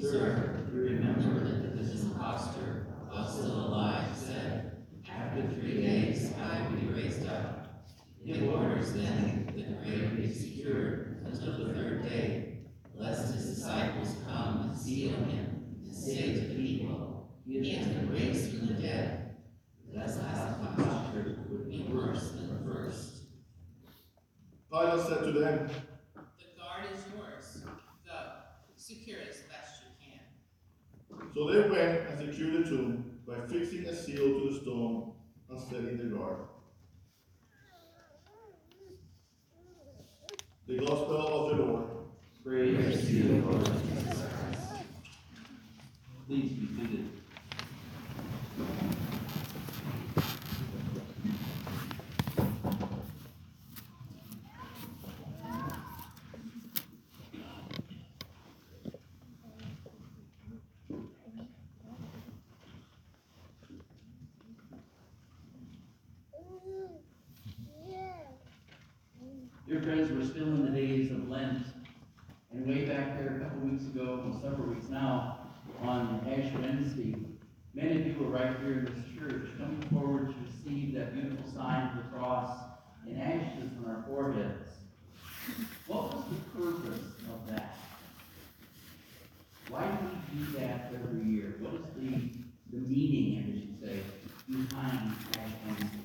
Sir, 0.00 0.66
you 0.70 0.80
remember 0.80 1.44
that 1.44 1.78
this 1.78 2.02
impostor, 2.02 2.86
while 3.08 3.26
still 3.26 3.68
alive, 3.68 4.14
said, 4.14 4.84
After 5.10 5.48
three 5.54 5.80
days 5.80 6.32
I 6.38 6.68
will 6.68 6.76
be 6.76 6.86
raised 6.88 7.26
up. 7.26 7.84
Give 8.26 8.48
orders 8.52 8.92
then 8.92 9.46
that 9.56 9.56
the 9.56 9.90
grave 9.90 10.16
be 10.16 10.32
secured 10.32 11.24
until 11.24 11.56
the 11.56 11.72
third 11.72 12.02
day, 12.02 12.47
lest 12.98 13.34
his 13.34 13.56
disciples 13.56 14.16
come 14.28 14.62
and 14.62 14.78
seal 14.78 15.10
him 15.10 15.28
and 15.84 15.94
say 15.94 16.34
to 16.34 16.40
the 16.40 16.54
people, 16.54 17.30
He 17.46 17.74
has 17.74 17.86
been 17.86 18.10
raised 18.10 18.50
from 18.50 18.66
the 18.66 18.74
dead. 18.74 19.36
This 19.94 20.18
last 20.18 20.60
imposture 20.60 21.38
would 21.48 21.70
be 21.70 21.88
worse 21.90 22.32
than 22.32 22.48
the 22.48 22.70
first. 22.70 23.22
Pilate 24.70 25.06
said 25.06 25.24
to 25.24 25.32
them, 25.32 25.70
The 26.14 26.60
guard 26.60 26.86
is 26.92 27.04
yours. 27.14 27.64
Go, 28.06 28.12
secure 28.76 29.18
it 29.20 29.28
as 29.30 29.36
best 29.42 29.82
you 29.84 30.12
can. 30.12 31.32
So 31.34 31.50
they 31.50 31.68
went 31.70 32.08
and 32.08 32.18
secured 32.18 32.64
the 32.64 32.68
tomb 32.68 33.20
by 33.26 33.46
fixing 33.46 33.86
a 33.86 33.94
seal 33.94 34.40
to 34.40 34.50
the 34.50 34.60
stone 34.60 35.12
and 35.48 35.60
setting 35.60 35.98
the 35.98 36.16
guard. 36.16 36.40
The 40.66 40.78
Gospel 40.78 41.50
of 41.50 41.56
the 41.56 41.64
Lord. 41.64 41.97
Praise 42.48 43.04
to 43.04 43.12
you, 43.12 43.42
Lord 43.42 43.62
Jesus 43.66 44.22
Christ. 44.22 44.86
Please 46.26 46.52
be 46.52 46.66
seated. 46.66 47.10
Dear 69.68 69.82
friends, 69.82 70.10
we're 70.10 70.24
still 70.24 70.44
in 70.44 70.64
the 70.64 70.70
days 70.70 71.10
of 71.10 71.28
Lent. 71.28 71.66
And 72.50 72.66
way 72.66 72.86
back 72.86 73.18
there, 73.18 73.36
a 73.36 73.44
couple 73.44 73.68
weeks 73.68 73.84
ago, 73.84 74.22
well, 74.24 74.40
several 74.40 74.68
weeks 74.68 74.88
now, 74.88 75.50
on 75.82 76.26
Ash 76.26 76.50
Wednesday, 76.54 77.14
many 77.74 78.00
of 78.00 78.06
you 78.06 78.16
were 78.18 78.27
right 78.38 78.56
here 78.60 78.72
in 78.72 78.84
this 78.84 79.18
church, 79.18 79.48
coming 79.58 79.82
forward 79.90 80.28
to 80.28 80.34
receive 80.46 80.94
that 80.94 81.12
beautiful 81.12 81.50
sign 81.52 81.88
of 81.88 82.04
the 82.04 82.16
cross 82.16 82.56
and 83.04 83.20
ashes 83.20 83.70
on 83.84 83.90
our 83.90 84.04
foreheads. 84.06 84.70
What 85.88 86.14
was 86.14 86.24
the 86.30 86.60
purpose 86.60 87.04
of 87.32 87.48
that? 87.48 87.76
Why 89.68 89.86
do 89.86 90.06
we 90.06 90.44
do 90.44 90.58
that 90.58 90.92
every 90.94 91.28
year? 91.28 91.56
What 91.58 91.74
is 91.74 91.86
the, 91.96 92.76
the 92.76 92.86
meaning, 92.86 93.38
I 93.38 93.46
should 93.50 93.88
say, 93.88 94.02
behind 94.48 95.16
Ash 95.36 95.50
Wednesday? 95.66 95.98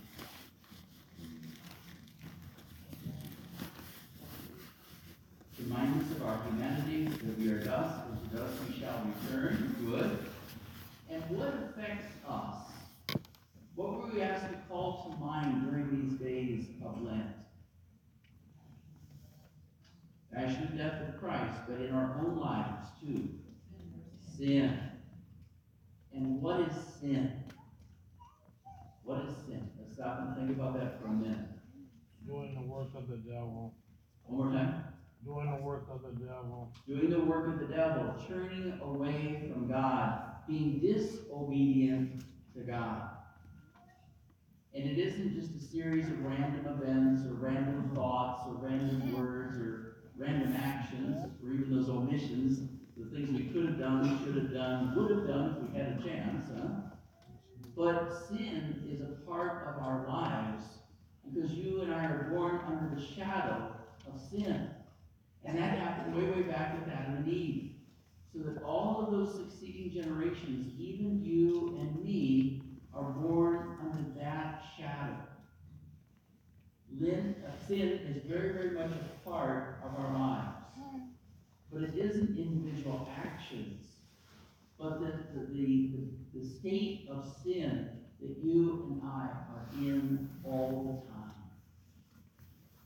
Remind 5.60 6.02
us 6.02 6.12
of 6.18 6.24
our 6.24 6.42
humanity, 6.46 7.06
that 7.06 7.38
we 7.38 7.50
are 7.52 7.64
dust, 7.64 8.08
and 8.10 8.32
to 8.32 8.38
dust 8.38 8.54
we 8.68 8.80
shall 8.80 9.04
return. 9.22 9.76
Good. 9.86 10.20
And 11.14 11.24
what 11.30 11.54
affects 11.70 12.12
us? 12.28 12.56
What 13.76 13.94
were 13.94 14.08
we 14.12 14.22
asked 14.22 14.50
to 14.50 14.58
call 14.68 15.12
to 15.12 15.24
mind 15.24 15.70
during 15.70 16.10
these 16.10 16.20
days 16.20 16.66
of 16.84 17.02
Lent? 17.04 17.28
Passion 20.34 20.70
and 20.72 20.80
but 21.68 21.82
in 21.82 21.94
our 21.94 22.20
own 22.20 22.40
lives 22.40 22.88
too. 23.02 23.30
Sin. 24.38 24.80
And 26.14 26.42
what 26.42 26.62
is 26.62 26.74
sin? 27.00 27.32
What 29.04 29.26
is 29.26 29.36
sin? 29.46 29.70
Let's 29.80 29.96
stop 29.96 30.20
and 30.22 30.36
think 30.36 30.58
about 30.58 30.80
that 30.80 31.02
for 31.02 31.08
a 31.08 31.12
minute. 31.12 31.40
Doing 32.26 32.56
the 32.56 32.68
work 32.68 32.90
of 32.96 33.08
the 33.08 33.18
devil. 33.18 33.74
One 34.24 34.50
more 34.50 34.58
time. 34.58 34.84
Doing 35.26 35.52
the 35.52 35.64
work 35.64 35.88
of 35.90 36.02
the 36.02 36.26
devil. 36.26 36.72
doing 36.88 37.10
the 37.10 37.20
work 37.20 37.48
of 37.48 37.60
the 37.60 37.74
devil, 37.74 38.14
turning 38.28 38.78
away 38.84 39.50
from 39.52 39.70
God, 39.70 40.22
being 40.48 40.80
disobedient 40.80 42.24
to 42.54 42.62
God. 42.62 43.10
And 44.76 44.90
it 44.90 44.98
isn't 44.98 45.34
just 45.34 45.56
a 45.56 45.60
series 45.60 46.08
of 46.08 46.24
random 46.24 46.66
events 46.66 47.26
or 47.28 47.36
random 47.36 47.92
thoughts 47.94 48.42
or 48.48 48.56
random 48.56 49.16
words 49.16 49.58
or 49.60 49.73
random 50.24 50.56
actions 50.56 51.26
or 51.44 51.54
even 51.54 51.76
those 51.76 51.90
omissions, 51.90 52.70
the 52.98 53.16
things 53.16 53.32
we 53.32 53.46
could 53.46 53.66
have 53.66 53.80
done, 53.80 54.24
should 54.24 54.36
have 54.36 54.54
done, 54.54 54.96
would 54.96 55.12
have 55.12 55.28
done 55.28 55.58
if 55.58 55.70
we 55.70 55.78
had 55.78 56.00
a 56.00 56.04
chance, 56.04 56.50
huh? 56.56 56.68
But 57.76 58.28
sin 58.30 58.84
is 58.88 59.02
a 59.02 59.26
part 59.28 59.68
of 59.68 59.84
our 59.84 60.06
lives 60.08 60.64
because 61.26 61.52
you 61.52 61.82
and 61.82 61.94
I 61.94 62.06
are 62.06 62.30
born 62.32 62.60
under 62.68 62.96
the 62.96 63.02
shadow 63.02 63.72
of 64.08 64.20
sin. 64.32 64.70
And 65.44 65.58
that 65.58 65.78
happened 65.80 66.16
way, 66.16 66.30
way 66.30 66.44
back 66.44 66.80
with 66.80 66.94
Adam 66.94 67.18
and 67.18 67.28
Eve. 67.28 67.72
So 68.32 68.40
that 68.40 68.64
all 68.64 69.04
of 69.06 69.12
those 69.12 69.36
succeeding 69.36 69.92
generations, 69.92 70.74
even 70.80 71.24
you 71.24 71.78
and 71.80 72.04
me, 72.04 72.62
are 72.94 73.12
born 73.12 73.78
under 73.82 74.20
that 74.20 74.64
shadow. 74.78 75.18
Uh, 77.12 77.68
sin 77.68 78.00
is 78.08 78.24
very, 78.24 78.54
very 78.54 78.72
much 78.72 78.92
a 78.92 79.30
part 79.30 79.82
of 79.84 80.00
our 80.00 80.14
lives. 80.14 80.56
But 81.72 81.84
it 81.84 81.96
isn't 81.96 82.38
individual 82.38 83.10
actions, 83.18 83.88
but 84.80 85.02
the, 85.02 85.08
the, 85.34 85.46
the, 85.52 86.40
the 86.40 86.46
state 86.46 87.10
of 87.12 87.26
sin 87.44 87.90
that 88.22 88.38
you 88.42 88.88
and 88.90 89.02
I 89.04 89.28
are 89.52 89.66
in 89.80 90.30
all 90.46 91.04
the 91.04 91.12
time. 91.12 91.32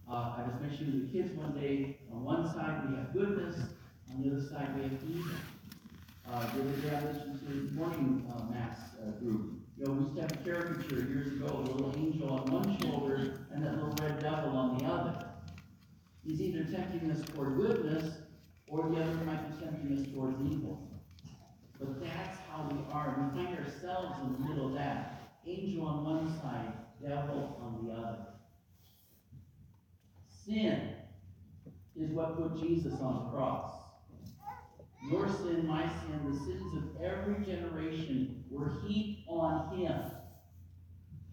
Uh, 0.10 0.42
I 0.42 0.48
was 0.48 0.62
mentioning 0.62 0.94
to 0.94 1.06
the 1.06 1.12
kids 1.12 1.38
one 1.38 1.54
day, 1.54 1.98
on 2.12 2.24
one 2.24 2.48
side 2.52 2.90
we 2.90 2.96
have 2.96 3.14
goodness, 3.14 3.58
on 4.10 4.24
the 4.24 4.32
other 4.32 4.42
side 4.42 4.76
we 4.78 4.84
have 4.84 4.94
evil. 5.08 5.32
Uh, 6.28 6.40
the 6.40 6.62
other 6.62 6.82
day 6.82 6.96
I 6.96 7.12
listened 7.12 7.40
to 7.40 7.46
the 7.46 7.72
morning, 7.74 8.26
uh, 8.34 8.52
mass, 8.52 8.80
uh, 9.06 9.12
group. 9.20 9.57
You 9.78 9.86
know, 9.86 9.92
we 9.92 10.04
used 10.06 10.16
to 10.16 10.22
have 10.22 10.32
a 10.32 10.38
caricature 10.38 11.06
years 11.06 11.28
ago, 11.34 11.46
a 11.46 11.62
little 11.62 11.94
angel 11.96 12.32
on 12.32 12.52
one 12.52 12.80
shoulder 12.82 13.46
and 13.52 13.64
that 13.64 13.76
little 13.76 13.94
red 14.02 14.20
devil 14.20 14.50
on 14.58 14.78
the 14.80 14.86
other. 14.86 15.28
He's 16.26 16.42
either 16.42 16.64
tempting 16.64 17.12
us 17.12 17.22
toward 17.22 17.58
goodness, 17.58 18.16
or 18.68 18.90
the 18.90 19.02
other 19.02 19.14
might 19.24 19.52
be 19.52 19.64
tempting 19.64 19.98
us 20.00 20.12
towards 20.12 20.42
evil. 20.52 20.92
But 21.80 22.02
that's 22.04 22.40
how 22.50 22.68
we 22.72 22.92
are. 22.92 23.32
We 23.36 23.44
find 23.44 23.56
ourselves 23.56 24.18
in 24.24 24.34
the 24.34 24.50
middle 24.50 24.70
of 24.70 24.74
that. 24.74 25.22
Angel 25.46 25.86
on 25.86 26.04
one 26.04 26.42
side, 26.42 26.74
devil 27.00 27.60
on 27.62 27.86
the 27.86 27.94
other. 27.94 28.18
Sin 30.44 30.96
is 31.96 32.10
what 32.12 32.36
put 32.36 32.60
Jesus 32.60 32.94
on 33.00 33.26
the 33.26 33.30
cross. 33.30 33.74
Your 35.10 35.30
sin, 35.30 35.68
my 35.68 35.84
sin, 35.84 36.32
the 36.32 36.38
sins 36.38 36.74
of 36.76 37.02
every 37.02 37.46
generation 37.46 38.44
were 38.50 38.82
heaped 38.86 39.22
on 39.30 39.78
him. 39.78 40.02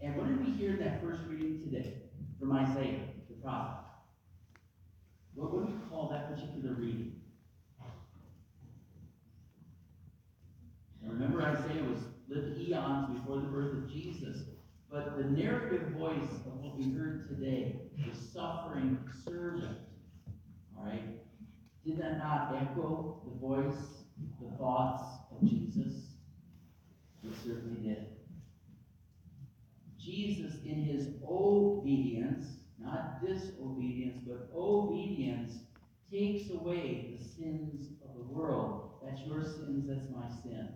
And 0.01 0.17
what 0.17 0.29
did 0.29 0.45
we 0.45 0.53
hear 0.53 0.73
in 0.73 0.79
that 0.81 1.03
first 1.03 1.23
reading 1.29 1.63
today 1.65 1.95
from 2.39 2.53
Isaiah, 2.75 3.01
the 3.29 3.35
prophet? 3.35 3.85
What 5.35 5.53
would 5.53 5.67
we 5.67 5.75
call 5.89 6.09
that 6.11 6.35
particular 6.35 6.75
reading? 6.75 7.21
Now 11.03 11.13
remember, 11.13 11.43
Isaiah 11.43 11.85
was 11.85 12.01
lived 12.29 12.59
eons 12.59 13.19
before 13.19 13.37
the 13.37 13.47
birth 13.47 13.75
of 13.75 13.93
Jesus, 13.93 14.39
but 14.91 15.17
the 15.17 15.25
narrative 15.25 15.89
voice 15.91 16.31
of 16.47 16.61
what 16.61 16.77
we 16.77 16.93
heard 16.93 17.29
today, 17.29 17.77
the 17.97 18.17
suffering 18.17 18.99
servant, 19.25 19.79
all 20.77 20.85
right, 20.87 21.03
did 21.87 21.99
that 21.99 22.19
not 22.19 22.57
echo 22.61 23.21
the 23.25 23.39
voice, 23.39 24.05
the 24.41 24.57
thoughts 24.57 25.05
of 25.31 25.49
Jesus? 25.49 25.93
It 27.23 27.35
certainly 27.45 27.89
did. 27.89 28.07
Jesus, 29.99 30.55
in 30.65 30.83
his 30.83 31.09
obedience, 31.27 32.54
not 32.85 33.25
disobedience, 33.25 34.23
but 34.27 34.51
obedience, 34.55 35.53
takes 36.11 36.51
away 36.51 37.17
the 37.19 37.25
sins 37.25 37.89
of 38.05 38.17
the 38.17 38.33
world. 38.33 38.91
That's 39.05 39.21
your 39.27 39.43
sins, 39.43 39.87
that's 39.89 40.07
my 40.15 40.29
sin. 40.43 40.69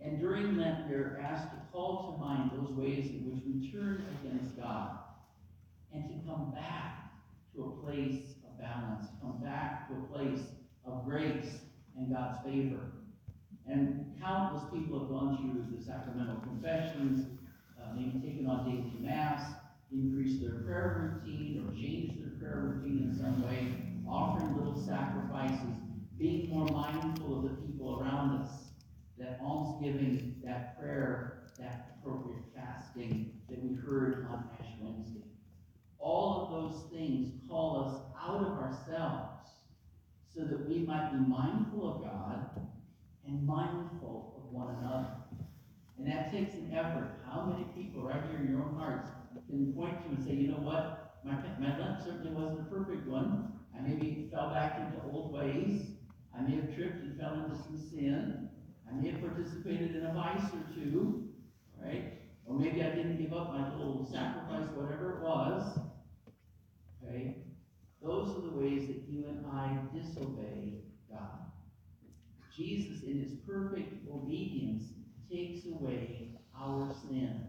And 0.00 0.20
during 0.20 0.56
Lent, 0.56 0.88
we 0.88 0.94
are 0.94 1.20
asked 1.22 1.50
to 1.50 1.58
call 1.72 2.12
to 2.12 2.24
mind 2.24 2.50
those 2.54 2.70
ways 2.76 3.10
in 3.10 3.30
which 3.30 3.42
we 3.44 3.72
turn 3.72 4.04
against 4.22 4.56
God 4.56 4.98
and 5.92 6.04
to 6.08 6.28
come 6.28 6.52
back 6.54 7.12
to 7.54 7.64
a 7.64 7.84
place 7.84 8.34
of 8.44 8.60
balance, 8.60 9.06
come 9.20 9.40
back 9.42 9.88
to 9.88 9.94
a 9.94 10.16
place 10.16 10.40
of 10.86 11.04
grace 11.04 11.58
and 11.96 12.12
God's 12.12 12.38
favor. 12.44 12.80
And 13.66 14.14
countless 14.20 14.64
people 14.72 15.00
have 15.00 15.08
gone 15.08 15.36
through 15.36 15.76
the 15.76 15.84
sacramental 15.84 16.40
confessions, 16.40 17.26
uh, 17.78 17.94
maybe 17.94 18.20
taken 18.20 18.46
on 18.46 18.64
daily 18.64 18.92
mass, 19.00 19.57
increased 19.92 20.42
their 20.42 20.60
prayer 20.60 21.22
routine 21.24 21.64
or 21.66 21.72
change 21.72 22.18
their 22.18 22.38
prayer 22.38 22.60
routine 22.64 23.10
in 23.10 23.16
some 23.16 23.42
way, 23.46 23.74
offering 24.08 24.56
little 24.56 24.78
sacrifices, 24.78 25.74
being 26.18 26.50
more 26.50 26.66
mindful 26.66 27.38
of 27.38 27.42
the 27.44 27.66
people 27.66 28.00
around 28.00 28.42
us, 28.42 28.50
that 29.18 29.40
almsgiving, 29.42 30.36
that 30.44 30.78
prayer, 30.78 31.50
that 31.58 31.96
appropriate 31.98 32.42
fasting 32.54 33.32
that 33.48 33.62
we 33.62 33.74
heard 33.74 34.26
on 34.30 34.48
Ash 34.60 34.66
Wednesday. 34.80 35.24
All 35.98 36.44
of 36.44 36.50
those 36.50 36.90
things 36.92 37.32
call 37.48 37.84
us 37.84 38.00
out 38.20 38.40
of 38.40 38.52
ourselves 38.58 39.48
so 40.32 40.44
that 40.44 40.68
we 40.68 40.80
might 40.80 41.10
be 41.10 41.18
mindful 41.18 41.96
of 41.96 42.02
God 42.02 42.68
and 43.26 43.44
mindful 43.46 44.34
of 44.36 44.52
one 44.52 44.76
another. 44.76 45.08
And 45.98 46.06
that 46.06 46.30
takes 46.30 46.54
an 46.54 46.72
effort. 46.72 47.10
How 47.26 47.42
many 47.42 47.64
people 47.76 48.02
right 48.02 48.22
here 48.30 48.40
in 48.40 48.50
your 48.50 48.62
own 48.62 48.76
hearts 48.78 49.10
can 49.48 49.72
point 49.72 50.02
to 50.02 50.08
and 50.08 50.24
say, 50.24 50.34
you 50.34 50.48
know 50.48 50.58
what? 50.58 51.20
My, 51.24 51.34
my 51.58 51.78
Lent 51.78 52.02
certainly 52.04 52.32
wasn't 52.32 52.60
a 52.60 52.70
perfect 52.70 53.06
one. 53.06 53.52
I 53.76 53.82
maybe 53.82 54.28
fell 54.32 54.50
back 54.50 54.80
into 54.80 55.04
old 55.12 55.32
ways. 55.32 55.82
I 56.36 56.42
may 56.42 56.56
have 56.56 56.74
tripped 56.74 57.02
and 57.02 57.18
fell 57.18 57.34
into 57.34 57.56
some 57.56 57.78
sin. 57.78 58.48
I 58.88 58.94
may 58.94 59.10
have 59.10 59.20
participated 59.20 59.96
in 59.96 60.06
a 60.06 60.12
vice 60.12 60.50
or 60.52 60.74
two, 60.74 61.28
right? 61.82 62.14
Or 62.46 62.58
maybe 62.58 62.82
I 62.82 62.90
didn't 62.90 63.20
give 63.20 63.32
up 63.32 63.52
my 63.52 63.74
little 63.76 64.08
sacrifice, 64.10 64.68
whatever 64.74 65.18
it 65.18 65.22
was. 65.22 65.78
Okay? 67.04 67.36
Those 68.02 68.36
are 68.36 68.40
the 68.40 68.56
ways 68.56 68.86
that 68.88 69.02
you 69.08 69.26
and 69.26 69.44
I 69.46 69.78
disobey 69.94 70.84
God. 71.10 71.38
Jesus, 72.56 73.02
in 73.02 73.20
his 73.20 73.32
perfect 73.46 74.08
obedience, 74.10 74.84
takes 75.30 75.66
away 75.66 76.30
our 76.58 76.92
sin 77.08 77.47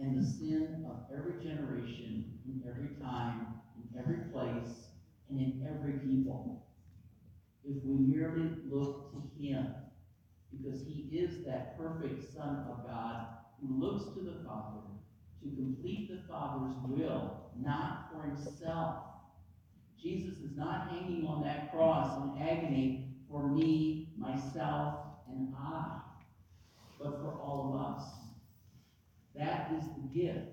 and 0.00 0.16
the 0.16 0.24
sin 0.24 0.86
of 0.88 1.00
every 1.12 1.42
generation, 1.42 2.38
in 2.46 2.62
every 2.68 2.94
time, 3.02 3.46
in 3.76 3.98
every 3.98 4.30
place, 4.32 4.88
and 5.28 5.40
in 5.40 5.66
every 5.68 5.94
people. 5.94 6.66
If 7.64 7.82
we 7.84 7.96
merely 7.96 8.50
look 8.70 9.12
to 9.12 9.42
him, 9.42 9.66
because 10.50 10.82
he 10.86 11.08
is 11.16 11.44
that 11.44 11.76
perfect 11.76 12.32
Son 12.32 12.64
of 12.70 12.86
God 12.86 13.26
who 13.60 13.80
looks 13.80 14.14
to 14.14 14.20
the 14.20 14.44
Father 14.46 14.80
to 15.42 15.48
complete 15.56 16.10
the 16.10 16.22
Father's 16.28 16.76
will, 16.86 17.50
not 17.60 18.10
for 18.12 18.22
himself. 18.22 19.04
Jesus 20.00 20.38
is 20.38 20.56
not 20.56 20.90
hanging 20.90 21.26
on 21.26 21.42
that 21.42 21.72
cross 21.72 22.22
in 22.22 22.42
agony 22.42 23.08
for 23.30 23.48
me, 23.48 24.14
myself, 24.16 24.94
and 25.28 25.52
I, 25.56 26.00
but 26.98 27.20
for 27.20 27.32
all 27.40 27.74
of 27.74 27.96
us. 27.96 28.27
That 29.38 29.70
is 29.76 29.84
the 29.84 30.18
gift 30.18 30.48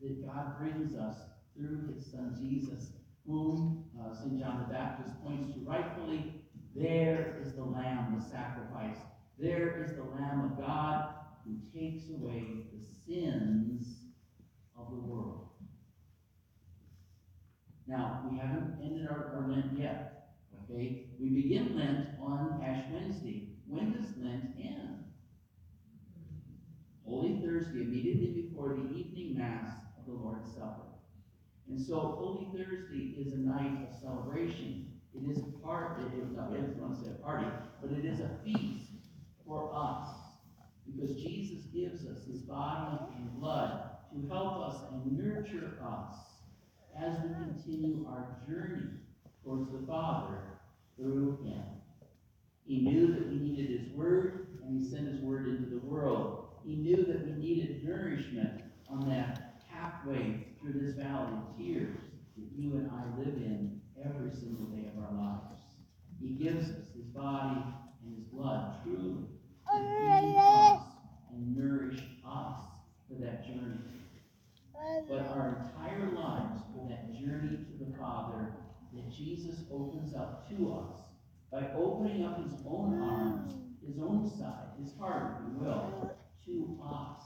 that 0.00 0.26
God 0.26 0.58
brings 0.58 0.96
us 0.96 1.16
through 1.54 1.92
his 1.92 2.10
Son 2.10 2.36
Jesus, 2.40 2.92
whom 3.26 3.84
uh, 4.00 4.14
St. 4.14 4.40
John 4.40 4.64
the 4.66 4.72
Baptist 4.72 5.22
points 5.22 5.52
to 5.52 5.60
rightfully. 5.60 6.34
There 6.74 7.38
is 7.42 7.52
the 7.54 7.64
Lamb, 7.64 8.16
the 8.18 8.24
sacrifice. 8.24 8.96
There 9.38 9.82
is 9.82 9.96
the 9.96 10.04
Lamb 10.04 10.52
of 10.52 10.64
God 10.64 11.14
who 11.44 11.56
takes 11.78 12.08
away 12.10 12.64
the 12.72 12.84
sins 13.06 13.96
of 14.78 14.90
the 14.90 15.00
world. 15.00 15.48
Now, 17.86 18.26
we 18.30 18.38
haven't 18.38 18.78
ended 18.82 19.08
our, 19.08 19.34
our 19.34 19.50
Lent 19.50 19.78
yet. 19.78 20.34
Okay? 20.64 21.06
We 21.18 21.28
begin 21.28 21.76
Lent 21.76 22.08
on 22.22 22.62
Ash 22.64 22.84
Wednesday. 22.92 23.48
When 23.66 23.92
does 23.92 24.16
Lent 24.16 24.54
end? 24.58 24.99
Holy 27.10 27.42
Thursday, 27.44 27.82
immediately 27.82 28.42
before 28.42 28.68
the 28.68 28.96
evening 28.96 29.36
Mass 29.36 29.68
of 29.98 30.06
the 30.06 30.12
Lord's 30.12 30.48
Supper. 30.54 30.86
And 31.68 31.80
so 31.80 31.98
Holy 31.98 32.46
Thursday 32.56 33.16
is 33.18 33.32
a 33.32 33.36
night 33.36 33.88
of 33.88 34.00
celebration. 34.00 34.86
It 35.12 35.28
is 35.28 35.38
a 35.38 35.58
part, 35.58 35.98
it 36.00 36.18
is, 36.22 36.38
I 36.38 36.44
don't 36.44 36.78
want 36.78 37.22
party, 37.22 37.48
but 37.82 37.90
it 37.90 38.04
is 38.04 38.20
a 38.20 38.30
feast 38.44 38.92
for 39.44 39.72
us. 39.74 40.08
Because 40.86 41.16
Jesus 41.16 41.64
gives 41.74 42.06
us 42.06 42.24
his 42.30 42.42
body 42.42 42.98
and 43.16 43.40
blood 43.40 43.90
to 44.12 44.28
help 44.28 44.68
us 44.68 44.76
and 44.92 45.18
nurture 45.18 45.78
us 45.84 46.14
as 46.96 47.16
we 47.24 47.34
continue 47.34 48.06
our 48.08 48.36
journey 48.48 48.88
towards 49.42 49.70
the 49.72 49.84
Father 49.84 50.38
through 50.96 51.38
him. 51.42 51.62
He 52.66 52.82
knew 52.82 53.08
that 53.08 53.28
we 53.28 53.34
needed 53.34 53.80
his 53.80 53.88
word, 53.92 54.58
and 54.64 54.80
he 54.80 54.88
sent 54.88 55.08
his 55.08 55.20
word 55.20 55.48
into 55.48 55.70
the 55.70 55.84
world. 55.84 56.49
He 56.70 56.76
knew 56.76 57.04
that 57.04 57.26
we 57.26 57.32
needed 57.32 57.82
nourishment 57.84 58.62
on 58.88 59.08
that 59.08 59.68
pathway 59.68 60.46
through 60.60 60.74
this 60.74 60.94
valley 60.94 61.32
of 61.32 61.58
tears 61.58 61.96
that 62.36 62.46
you 62.56 62.76
and 62.76 62.88
I 62.92 63.18
live 63.18 63.34
in 63.34 63.80
every 64.04 64.30
single 64.30 64.66
day 64.66 64.88
of 64.94 65.02
our 65.02 65.12
lives. 65.20 65.62
He 66.20 66.28
gives 66.28 66.70
us 66.70 66.86
his 66.94 67.06
body 67.06 67.60
and 68.04 68.14
his 68.14 68.24
blood 68.26 68.76
truly 68.84 69.16
to 69.68 69.78
feed 69.78 70.36
us 70.36 70.82
and 71.32 71.56
nourish 71.56 72.04
us 72.24 72.60
for 73.08 73.20
that 73.20 73.44
journey. 73.44 73.80
But 75.08 75.26
our 75.26 75.66
entire 75.74 76.12
lives 76.12 76.60
for 76.72 76.88
that 76.88 77.12
journey 77.12 77.56
to 77.66 77.84
the 77.84 77.98
Father 77.98 78.46
that 78.94 79.10
Jesus 79.10 79.64
opens 79.72 80.14
up 80.14 80.48
to 80.50 80.72
us 80.72 81.00
by 81.50 81.66
opening 81.76 82.24
up 82.24 82.40
his 82.44 82.60
own 82.64 83.02
arms, 83.02 83.54
his 83.84 83.98
own 83.98 84.30
side, 84.38 84.68
his 84.80 84.96
heart, 85.00 85.38
if 85.40 85.52
you 85.52 85.64
will, 85.64 86.10
to 86.46 86.78
us. 86.84 87.22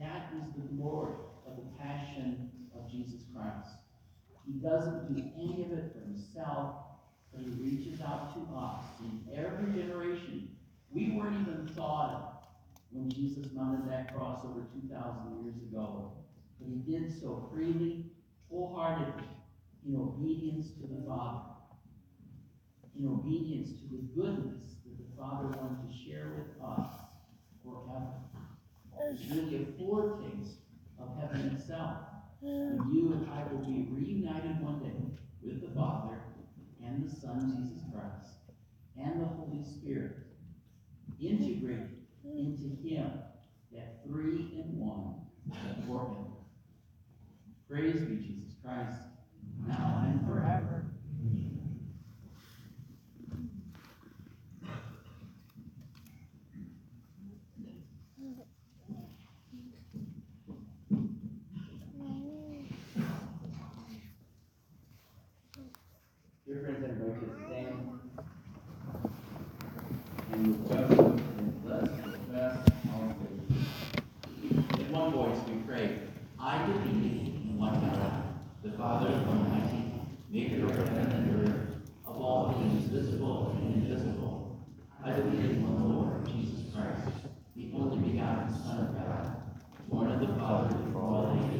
That 0.00 0.32
is 0.36 0.44
the 0.54 0.74
glory 0.76 1.14
of 1.46 1.56
the 1.56 1.78
passion 1.78 2.50
of 2.74 2.90
Jesus 2.90 3.22
Christ. 3.34 3.70
He 4.46 4.58
doesn't 4.60 5.14
do 5.14 5.22
any 5.36 5.64
of 5.64 5.72
it 5.72 5.92
for 5.92 6.00
himself, 6.00 6.76
but 7.32 7.42
he 7.42 7.50
reaches 7.50 8.00
out 8.00 8.34
to 8.34 8.56
us 8.56 8.84
in 9.00 9.20
every 9.34 9.72
generation. 9.72 10.48
We 10.90 11.12
weren't 11.12 11.40
even 11.40 11.68
thought 11.74 12.10
of 12.10 12.34
when 12.90 13.10
Jesus 13.10 13.46
mounted 13.52 13.90
that 13.90 14.14
cross 14.14 14.44
over 14.44 14.60
2,000 14.60 15.44
years 15.44 15.56
ago. 15.56 16.12
But 16.60 16.68
he 16.68 16.92
did 16.92 17.20
so 17.20 17.48
freely, 17.52 18.06
wholeheartedly, 18.50 19.24
in 19.86 19.96
obedience 19.96 20.68
to 20.80 20.86
the 20.86 21.02
Father, 21.06 21.40
in 22.98 23.08
obedience 23.08 23.70
to 23.80 23.88
the 23.90 24.02
goodness 24.14 24.76
that 24.84 24.96
the 24.96 25.16
Father 25.16 25.48
wanted 25.48 25.88
to 25.88 25.94
share 26.06 26.32
with 26.36 26.62
us 26.62 27.03
forever. 27.64 28.12
It's 29.10 29.22
really 29.30 29.56
a 29.56 29.78
foretaste 29.78 30.58
of 31.00 31.16
heaven 31.18 31.56
itself. 31.56 31.96
And 32.42 32.94
you 32.94 33.12
and 33.12 33.28
I 33.30 33.44
will 33.50 33.64
be 33.64 33.88
reunited 33.90 34.60
one 34.60 34.78
day 34.80 34.92
with 35.42 35.62
the 35.62 35.74
Father 35.74 36.18
and 36.84 37.08
the 37.08 37.14
Son, 37.14 37.56
Jesus 37.56 37.82
Christ, 37.90 38.34
and 39.00 39.20
the 39.20 39.26
Holy 39.26 39.64
Spirit, 39.64 40.16
integrated 41.20 41.90
into 42.24 42.76
Him, 42.86 43.10
that 43.72 44.04
three 44.06 44.52
in 44.54 44.78
one 44.78 45.14
that 45.46 45.86
forever. 45.86 46.24
Praise 47.68 48.00
be 48.02 48.16
Jesus 48.16 48.54
Christ, 48.62 49.00
now 49.66 50.04
and 50.06 50.26
forever. 50.26 50.73
And 66.66 66.82
our 66.82 67.04
faith. 73.20 74.80
In 74.80 74.86
one 74.90 75.12
voice 75.12 75.38
we 75.46 75.56
pray, 75.66 75.98
I 76.40 76.64
believe 76.64 77.34
in 77.44 77.58
one 77.58 77.74
God, 77.74 78.22
the 78.62 78.70
Father 78.78 79.08
Almighty, 79.08 79.92
maker 80.30 80.64
of 80.64 80.70
heaven 80.70 81.12
and 81.12 81.48
earth, 81.48 81.60
of 82.06 82.16
all 82.16 82.54
things 82.54 82.84
visible 82.86 83.58
and 83.60 83.74
invisible. 83.74 84.58
I 85.04 85.12
believe 85.12 85.50
in 85.50 85.68
one 85.68 85.94
Lord, 85.94 86.26
Jesus 86.26 86.72
Christ, 86.74 87.28
the 87.56 87.64
only 87.74 87.98
begotten 88.10 88.48
Son 88.54 88.78
of 88.86 88.94
God, 88.94 89.36
born 89.90 90.10
of 90.12 90.18
the 90.18 90.28
Father 90.38 90.74
before 90.78 91.02
all 91.02 91.26
ages, 91.44 91.53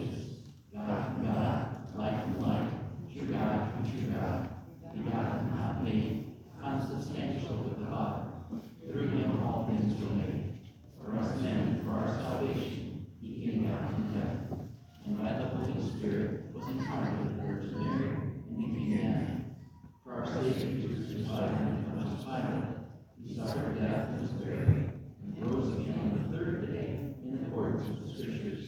for 11.95 12.09
our 12.09 12.19
salvation, 12.19 13.07
he 13.21 13.47
came 13.47 13.69
down 13.69 13.95
from 13.95 14.21
death, 14.21 14.59
and 15.05 15.19
by 15.19 15.33
the 15.33 15.47
Holy 15.47 15.91
Spirit 15.91 16.53
was 16.53 16.67
incarnate 16.69 17.21
of 17.21 17.37
the 17.37 17.43
Virgin 17.43 17.79
Mary 17.79 18.09
and 18.49 18.57
became 18.59 18.91
man. 18.91 19.57
For 20.03 20.13
our 20.15 20.27
sake, 20.27 20.57
he 20.57 20.87
was 20.87 21.07
crucified 21.07 21.51
and 21.51 21.93
crucified. 21.93 22.75
He 23.23 23.35
suffered 23.35 23.81
death 23.81 24.09
and 24.09 24.21
was 24.23 24.31
buried, 24.33 24.91
and 25.23 25.39
rose 25.41 25.73
again 25.75 26.01
on 26.03 26.31
the 26.31 26.37
third 26.37 26.73
day 26.73 26.99
in 27.25 27.47
accordance 27.47 27.87
with 27.89 28.01
the 28.03 28.23
Scriptures. 28.23 28.65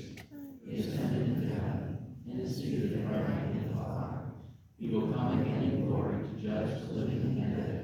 He 0.65 0.79
ascended 0.79 1.29
into 1.29 1.55
heaven 1.55 1.99
and 2.31 2.41
is 2.41 2.57
seated 2.57 2.93
at 2.93 3.09
the 3.09 3.15
right 3.15 3.27
hand 3.27 3.71
of 3.71 3.77
God. 3.77 4.33
He 4.79 4.89
will 4.89 5.13
come 5.13 5.41
again 5.41 5.63
in 5.65 5.89
glory 5.89 6.23
to 6.23 6.43
judge 6.43 6.81
the 6.87 6.95
living 6.95 7.23
and 7.23 7.57
the 7.57 7.63
dead. 7.63 7.76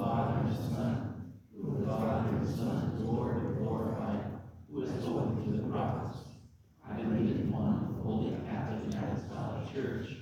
Father 0.00 0.40
and 0.40 0.50
the 0.50 0.74
Son, 0.74 1.32
who 1.54 1.78
the 1.78 1.86
Father 1.86 2.28
and 2.30 2.46
the 2.46 2.50
Son 2.50 3.04
Lord 3.04 3.36
and 3.36 3.58
glorified, 3.58 4.24
who 4.72 4.80
has 4.80 4.90
spoken 4.90 5.44
through 5.44 5.58
the 5.58 5.68
prophets. 5.68 6.18
I 6.88 6.94
believe 6.94 7.36
in 7.36 7.52
one 7.52 8.00
holy 8.02 8.34
Catholic 8.48 8.82
and 8.84 8.94
apostolic 8.94 9.74
church. 9.74 10.16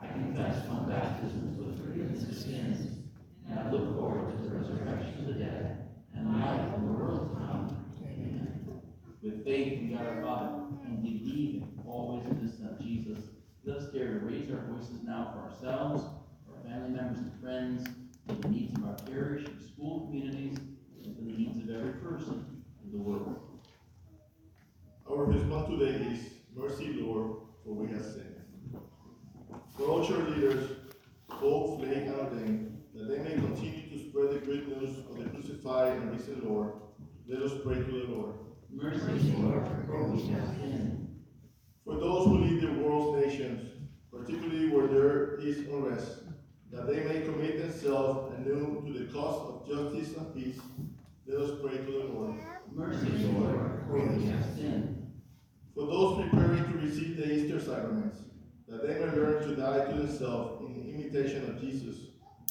I 0.00 0.06
confess 0.06 0.68
my 0.68 0.86
baptism 0.88 1.56
for 1.56 1.70
the 1.70 1.82
forgiveness 1.82 2.22
of 2.22 2.36
sins, 2.36 2.86
and 3.48 3.58
I 3.58 3.70
look 3.72 3.96
forward 3.96 4.30
to 4.30 4.42
the 4.42 4.54
resurrection 4.54 5.18
of 5.18 5.26
the 5.26 5.44
dead 5.44 5.88
and 6.14 6.40
life 6.40 6.74
in 6.76 6.86
the 6.86 6.92
world 6.92 7.30
to 7.30 7.36
come. 7.36 7.86
Amen. 8.04 8.82
With 9.20 9.44
faith 9.44 9.80
in 9.80 9.96
God 9.96 10.06
our 10.06 10.22
Father, 10.22 10.62
and 10.86 11.02
believing 11.02 11.82
always 11.84 12.24
in 12.26 12.46
the 12.46 12.52
Son 12.52 12.78
Jesus, 12.80 13.24
let 13.64 13.78
us 13.78 13.92
dare 13.92 14.20
to 14.20 14.26
raise 14.26 14.48
our 14.52 14.62
voices 14.70 15.02
now 15.02 15.34
for 15.34 15.50
ourselves, 15.50 16.04
for 16.46 16.54
our 16.54 16.62
family 16.70 16.90
members 16.90 17.18
and 17.18 17.40
friends 17.40 18.03
for 18.26 18.34
the 18.34 18.48
needs 18.48 18.78
of 18.78 18.84
our 18.84 18.96
parish 19.10 19.46
and 19.46 19.60
school 19.60 20.06
communities, 20.06 20.58
and 21.04 21.16
for 21.16 21.22
the 21.22 21.32
needs 21.32 21.68
of 21.68 21.76
every 21.76 21.92
person 21.94 22.62
in 22.84 22.90
the 22.90 22.98
world. 22.98 23.38
Our 25.10 25.24
response 25.24 25.68
today 25.68 26.06
is, 26.06 26.20
Mercy, 26.56 26.94
Lord, 26.94 27.36
for 27.64 27.74
we 27.74 27.92
have 27.92 28.04
sinned. 28.04 28.40
For 29.76 29.84
all 29.84 30.06
church 30.06 30.28
leaders, 30.30 30.70
both 31.40 31.80
lay 31.80 32.06
and 32.06 32.14
ordained, 32.14 32.82
that 32.94 33.08
they 33.08 33.18
may 33.18 33.34
continue 33.34 33.90
to 33.90 34.08
spread 34.08 34.30
the 34.30 34.46
good 34.46 34.68
news 34.68 34.98
of 34.98 35.18
the 35.18 35.28
crucified 35.30 35.98
and 35.98 36.12
risen 36.12 36.40
Lord, 36.44 36.72
let 37.28 37.42
us 37.42 37.52
pray 37.64 37.76
to 37.76 37.82
the 37.82 38.12
Lord. 38.12 38.34
Mercy, 38.70 39.34
Lord, 39.38 39.66
for 39.86 40.04
we 40.04 40.26
have 40.28 40.48
sinned. 40.48 41.22
For 41.84 41.94
those 41.94 42.26
who 42.26 42.38
lead 42.38 42.62
the 42.62 42.72
world's 42.82 43.26
nations, 43.26 43.70
particularly 44.10 44.68
where 44.70 44.86
there 44.86 45.34
is 45.40 45.58
unrest, 45.68 46.24
that 46.84 46.94
they 46.94 47.04
may 47.04 47.20
commit 47.24 47.58
themselves 47.58 48.34
anew 48.36 48.82
to 48.86 48.98
the 48.98 49.12
cause 49.12 49.48
of 49.48 49.66
justice 49.66 50.16
and 50.16 50.34
peace, 50.34 50.58
let 51.26 51.40
us 51.40 51.52
pray 51.62 51.78
to 51.78 51.92
the 51.92 52.04
Lord. 52.12 52.34
Mercy, 52.72 53.08
Lord, 53.24 53.84
for 53.86 54.06
we 54.06 54.24
have 54.26 54.44
sinned. 54.56 55.12
For 55.74 55.86
those 55.86 56.28
preparing 56.28 56.64
to 56.64 56.78
receive 56.78 57.16
the 57.16 57.32
Easter 57.32 57.60
sacraments, 57.60 58.18
that 58.68 58.86
they 58.86 58.94
may 58.94 59.12
learn 59.12 59.48
to 59.48 59.56
die 59.56 59.84
to 59.86 59.96
themselves 59.96 60.62
in 60.62 60.94
imitation 60.94 61.50
of 61.50 61.60
Jesus, 61.60 61.96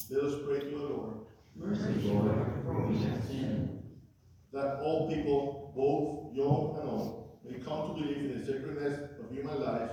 let 0.09 0.23
us 0.23 0.35
pray 0.45 0.59
to 0.59 0.77
the 0.77 0.83
Lord. 0.83 1.17
Mercy, 1.55 1.93
Lord, 2.03 2.35
for 2.63 2.87
we 2.87 2.97
have 3.03 3.23
sinned. 3.25 3.83
That 4.51 4.79
all 4.81 5.09
people, 5.09 5.73
both 5.75 6.35
young 6.35 6.79
and 6.79 6.89
old, 6.89 7.37
may 7.45 7.59
come 7.59 7.89
to 7.89 8.01
believe 8.01 8.17
in 8.17 8.39
the 8.39 8.45
sacredness 8.45 8.99
of 9.19 9.31
human 9.31 9.61
life, 9.61 9.91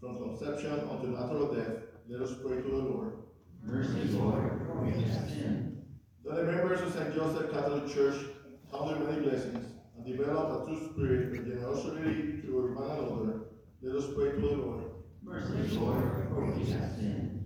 from 0.00 0.18
conception 0.18 0.80
unto 0.88 1.08
natural 1.08 1.52
death, 1.52 1.72
let 2.08 2.20
us 2.22 2.34
pray 2.44 2.56
to 2.56 2.68
the 2.68 2.76
Lord. 2.76 3.19
Mercy, 3.62 4.04
Lord, 4.16 4.60
oh, 4.62 4.64
for 4.64 4.84
we 4.84 4.90
have 4.92 5.28
sinned. 5.28 5.82
That 6.24 6.36
the 6.36 6.44
members 6.44 6.80
of 6.80 6.92
St. 6.92 7.14
Joseph 7.14 7.52
Catholic 7.52 7.92
Church 7.92 8.16
have 8.72 8.88
their 8.88 8.98
many 8.98 9.22
blessings 9.22 9.66
and 9.96 10.06
develop 10.06 10.62
a 10.62 10.66
true 10.66 10.90
spirit 10.92 11.38
of 11.38 11.46
generosity 11.46 12.42
to 12.42 12.48
one 12.52 12.76
another, 12.76 13.40
let 13.82 13.96
us 13.96 14.14
pray 14.14 14.32
to 14.32 14.40
the 14.40 14.46
Lord. 14.46 14.84
Mercy, 15.22 15.76
Lord, 15.76 16.02
oh, 16.04 16.34
for 16.34 16.44
we 16.46 16.70
have 16.70 16.90
sinned. 16.92 17.44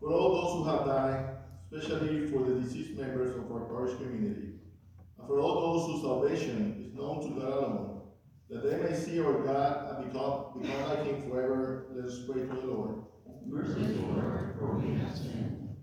For 0.00 0.12
all 0.12 0.34
those 0.34 0.52
who 0.54 0.64
have 0.70 0.86
died, 0.86 1.36
especially 1.72 2.28
for 2.28 2.44
the 2.44 2.60
deceased 2.60 2.98
members 2.98 3.36
of 3.36 3.50
our 3.50 3.66
parish 3.66 3.96
community, 3.96 4.52
and 5.18 5.26
for 5.26 5.40
all 5.40 5.72
those 5.72 5.92
whose 5.92 6.02
salvation 6.02 6.86
is 6.86 6.94
known 6.94 7.22
to 7.22 7.40
God 7.40 7.52
alone, 7.52 8.00
that 8.50 8.62
they 8.62 8.76
may 8.76 8.94
see 8.96 9.18
our 9.20 9.42
God 9.42 9.96
and 9.96 10.12
become, 10.12 10.60
become 10.60 10.88
like 10.88 11.04
Him 11.04 11.28
forever, 11.28 11.86
let 11.94 12.04
us 12.04 12.20
pray 12.28 12.42
to 12.42 12.46
the 12.46 12.66
Lord. 12.66 13.03
Mercy, 13.46 13.98
Lord, 14.00 14.54
for 14.58 14.76
we 14.78 14.94
have 14.98 15.16
sinned. 15.16 15.76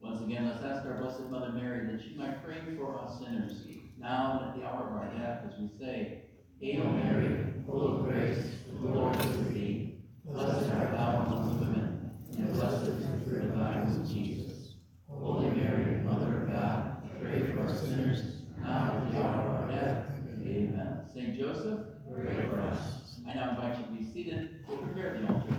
Once 0.00 0.22
again, 0.22 0.46
let's 0.48 0.64
ask 0.64 0.86
our 0.86 1.00
Blessed 1.00 1.28
Mother 1.30 1.52
Mary 1.52 1.86
that 1.86 2.02
she 2.02 2.14
might 2.16 2.44
pray 2.44 2.58
for 2.76 2.98
us 2.98 3.18
sinners, 3.18 3.64
now 3.98 4.38
and 4.38 4.50
at 4.50 4.56
the 4.56 4.66
hour 4.66 4.88
of 4.88 4.96
our 4.96 5.18
death, 5.18 5.44
as 5.46 5.58
we 5.58 5.68
say, 5.78 6.22
Hail 6.60 6.84
Mary, 6.84 7.52
full 7.66 7.98
of 7.98 8.04
grace, 8.04 8.44
the 8.68 8.88
Lord 8.88 9.16
is 9.16 9.26
with 9.36 9.54
thee. 9.54 9.98
Blessed 10.24 10.70
art 10.72 10.92
thou 10.92 11.24
among 11.26 11.60
women, 11.60 12.10
and 12.38 12.52
blessed 12.54 12.86
is 12.88 13.06
the 13.06 13.30
fruit 13.30 13.44
of 13.44 13.56
thy 13.56 13.80
womb, 13.82 14.06
Jesus. 14.06 14.74
Holy 15.08 15.50
Mary, 15.50 16.02
Mother 16.02 16.42
of 16.42 16.52
God, 16.52 17.02
pray 17.20 17.42
for 17.52 17.60
us 17.62 17.80
sinners, 17.80 18.22
now 18.60 18.92
and 18.96 19.08
at 19.08 19.12
the 19.12 19.26
hour 19.26 19.40
of 19.42 19.62
our 19.62 19.68
death. 19.70 20.06
Amen. 20.44 21.00
Saint 21.14 21.38
Joseph, 21.38 21.80
pray 22.12 22.46
for 22.48 22.60
us. 22.60 22.78
I 23.28 23.34
now 23.34 23.50
invite 23.50 23.78
you 23.78 23.84
to 23.84 23.90
be 23.92 24.12
seated. 24.12 24.64
We'll 24.68 24.78
prepare 24.78 25.20
the 25.20 25.32
altar 25.32 25.54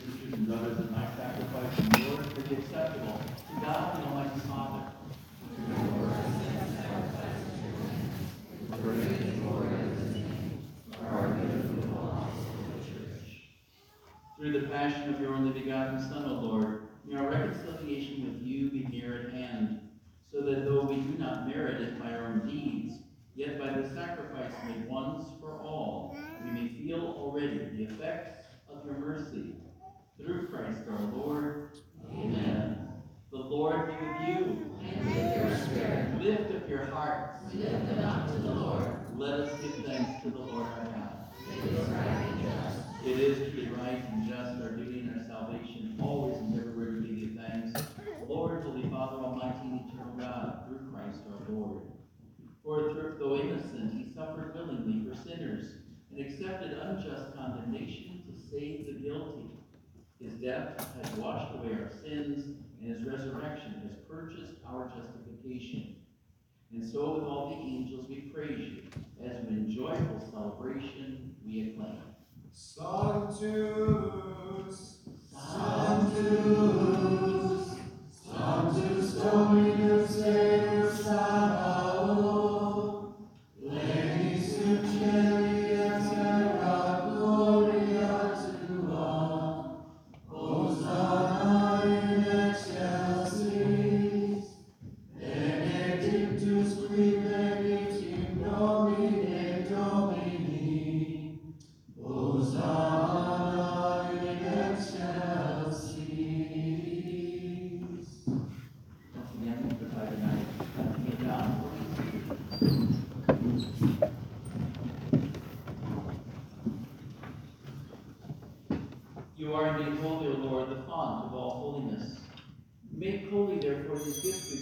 institutions 0.00 0.50
others, 0.50 0.76
than 0.76 0.92
my 0.92 1.06
sacrifice 1.16 1.78
in 1.78 2.10
order 2.10 2.28
to 2.28 2.40
be 2.48 2.54
acceptable 2.56 3.20
to 3.20 3.54
God 3.60 3.96
and 3.96 4.19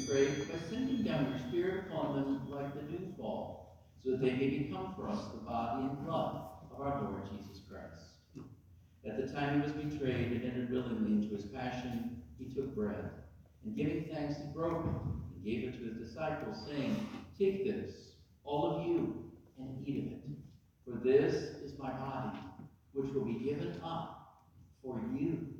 by 0.08 0.58
sending 0.70 1.02
down 1.02 1.28
your 1.28 1.38
Spirit 1.38 1.84
upon 1.86 2.16
them 2.16 2.50
like 2.50 2.74
the 2.74 2.80
dewfall, 2.80 3.78
so 4.02 4.12
that 4.12 4.22
they 4.22 4.32
may 4.32 4.48
become 4.48 4.94
for 4.96 5.06
us 5.06 5.18
the 5.34 5.38
body 5.38 5.82
and 5.82 6.06
blood 6.06 6.40
of 6.72 6.80
our 6.80 7.02
Lord 7.02 7.22
Jesus 7.30 7.62
Christ. 7.68 8.46
At 9.06 9.18
the 9.18 9.30
time 9.30 9.60
he 9.60 9.66
was 9.66 9.72
betrayed 9.72 10.32
and 10.32 10.44
entered 10.44 10.70
willingly 10.70 11.12
into 11.12 11.36
his 11.36 11.44
passion, 11.44 12.22
he 12.38 12.46
took 12.54 12.74
bread, 12.74 13.10
and 13.64 13.76
giving 13.76 14.08
thanks, 14.10 14.38
he 14.38 14.44
broke 14.54 14.86
it, 14.86 14.90
and 15.34 15.44
gave 15.44 15.64
it 15.64 15.78
to 15.78 15.84
his 15.84 16.08
disciples, 16.08 16.56
saying, 16.66 17.06
Take 17.38 17.66
this, 17.66 18.12
all 18.44 18.76
of 18.76 18.86
you, 18.86 19.30
and 19.58 19.86
eat 19.86 19.98
of 19.98 20.12
it. 20.12 20.38
For 20.86 21.04
this 21.04 21.34
is 21.34 21.78
my 21.78 21.90
body, 21.90 22.38
which 22.92 23.12
will 23.12 23.26
be 23.26 23.44
given 23.44 23.78
up 23.84 24.46
for 24.82 25.02
you. 25.14 25.57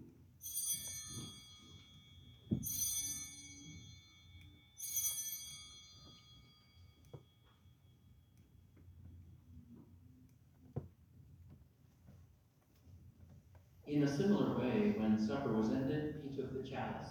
In 13.88 14.02
a 14.02 14.16
similar 14.18 14.58
way, 14.58 14.94
when 14.98 15.18
supper 15.18 15.50
was 15.50 15.70
ended, 15.70 16.16
he 16.22 16.36
took 16.36 16.52
the 16.52 16.68
chalice, 16.68 17.08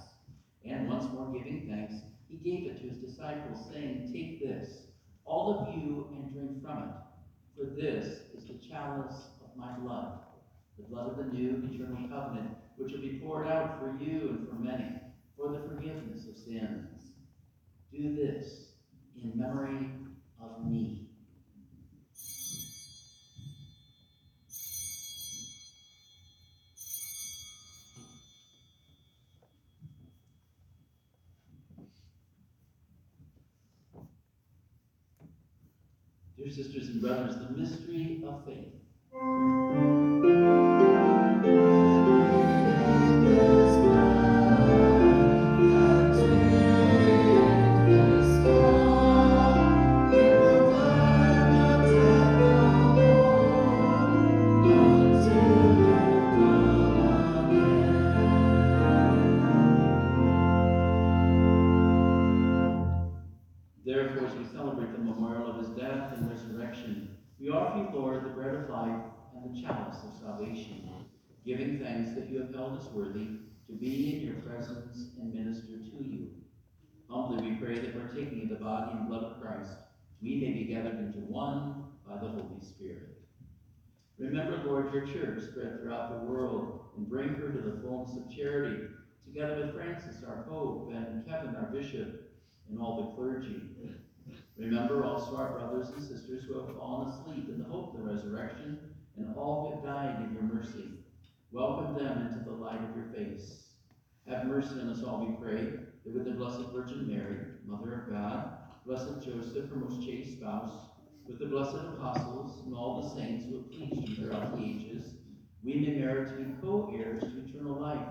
and 0.63 0.87
once 0.87 1.11
more 1.11 1.33
giving 1.33 1.67
thanks, 1.67 1.95
he 2.29 2.37
gave 2.37 2.67
it 2.67 2.79
to 2.79 2.87
his 2.87 2.99
disciples, 2.99 3.67
saying, 3.73 4.11
Take 4.13 4.39
this, 4.39 4.83
all 5.25 5.55
of 5.55 5.73
you, 5.73 6.07
and 6.13 6.31
drink 6.31 6.61
from 6.61 6.83
it, 6.83 6.89
for 7.57 7.65
this 7.65 8.19
is 8.35 8.45
the 8.45 8.59
chalice 8.59 9.29
of 9.43 9.57
my 9.57 9.73
blood, 9.79 10.19
the 10.77 10.83
blood 10.83 11.09
of 11.09 11.17
the 11.17 11.33
new 11.33 11.67
eternal 11.67 12.07
covenant, 12.09 12.55
which 12.77 12.91
will 12.91 13.01
be 13.01 13.19
poured 13.23 13.47
out 13.47 13.79
for 13.79 13.97
you 13.99 14.37
and 14.37 14.47
for 14.47 14.55
many, 14.55 14.97
for 15.35 15.49
the 15.49 15.67
forgiveness 15.67 16.27
of 16.27 16.37
sins. 16.37 17.13
Do 17.91 18.15
this 18.15 18.73
in 19.15 19.35
memory 19.35 19.89
of 20.39 20.63
me. 20.63 21.06
Sisters 36.57 36.87
and 36.87 37.01
brothers, 37.01 37.35
the 37.35 37.49
mystery 37.51 38.23
of 38.25 38.43
faith. 38.43 39.96
Us 72.77 72.91
worthy 72.93 73.27
to 73.67 73.73
be 73.73 74.15
in 74.15 74.21
your 74.21 74.35
presence 74.41 75.09
and 75.19 75.33
minister 75.33 75.77
to 75.77 76.03
you. 76.03 76.29
Humbly 77.09 77.49
we 77.49 77.55
pray 77.55 77.79
that 77.79 77.93
partaking 77.93 78.43
of 78.43 78.49
the 78.49 78.63
body 78.63 78.91
and 78.91 79.07
blood 79.07 79.23
of 79.23 79.41
Christ, 79.41 79.71
we 80.21 80.35
may 80.41 80.51
be 80.51 80.65
gathered 80.65 80.99
into 80.99 81.19
one 81.19 81.85
by 82.07 82.15
the 82.15 82.27
Holy 82.27 82.61
Spirit. 82.61 83.17
Remember, 84.19 84.61
Lord, 84.65 84.93
your 84.93 85.05
church 85.05 85.43
spread 85.43 85.79
throughout 85.79 86.11
the 86.11 86.25
world 86.25 86.81
and 86.97 87.09
bring 87.09 87.29
her 87.29 87.49
to 87.49 87.57
the 87.61 87.81
fullness 87.81 88.17
of 88.17 88.35
charity, 88.35 88.87
together 89.25 89.57
with 89.57 89.75
Francis, 89.75 90.23
our 90.27 90.43
Pope, 90.47 90.91
and 90.93 91.25
Kevin, 91.25 91.55
our 91.55 91.69
Bishop, 91.71 92.31
and 92.69 92.79
all 92.79 92.97
the 92.97 93.15
clergy. 93.15 93.61
Remember 94.57 95.03
also 95.03 95.35
our 95.35 95.57
brothers 95.57 95.89
and 95.89 96.03
sisters 96.03 96.45
who 96.45 96.59
have 96.59 96.75
fallen 96.75 97.09
asleep 97.09 97.47
in 97.49 97.59
the 97.59 97.69
hope 97.69 97.93
of 97.93 98.03
the 98.03 98.11
resurrection, 98.11 98.79
and 99.17 99.35
all 99.35 99.69
who 99.69 99.87
have 99.87 99.95
died 99.95 100.25
in 100.25 100.33
your 100.33 100.43
mercy. 100.43 100.89
Welcome 101.51 101.95
them 101.95 102.27
into 102.27 102.43
the 102.43 102.55
light 102.55 102.81
of 102.83 102.95
your 102.95 103.05
face. 103.05 103.69
Have 104.27 104.47
mercy 104.47 104.81
on 104.81 104.89
us 104.89 105.01
all, 105.01 105.25
we 105.25 105.33
pray, 105.41 105.63
that 106.03 106.13
with 106.13 106.25
the 106.25 106.31
Blessed 106.31 106.69
Virgin 106.73 107.07
Mary, 107.07 107.37
Mother 107.65 108.01
of 108.01 108.11
God, 108.11 108.57
Blessed 108.85 109.23
Joseph, 109.25 109.69
her 109.69 109.75
most 109.77 110.05
chaste 110.05 110.37
spouse, 110.37 110.71
with 111.25 111.39
the 111.39 111.45
blessed 111.45 111.75
apostles 111.75 112.65
and 112.65 112.75
all 112.75 113.01
the 113.01 113.15
saints 113.15 113.45
who 113.45 113.57
have 113.57 113.71
pleased 113.71 114.09
you 114.09 114.15
throughout 114.15 114.57
the 114.57 114.63
ages, 114.63 115.13
we 115.63 115.75
may 115.75 115.95
merit 115.99 116.29
to 116.29 116.43
be 116.43 116.53
co-heirs 116.61 117.23
to 117.23 117.45
eternal 117.47 117.79
life, 117.79 118.07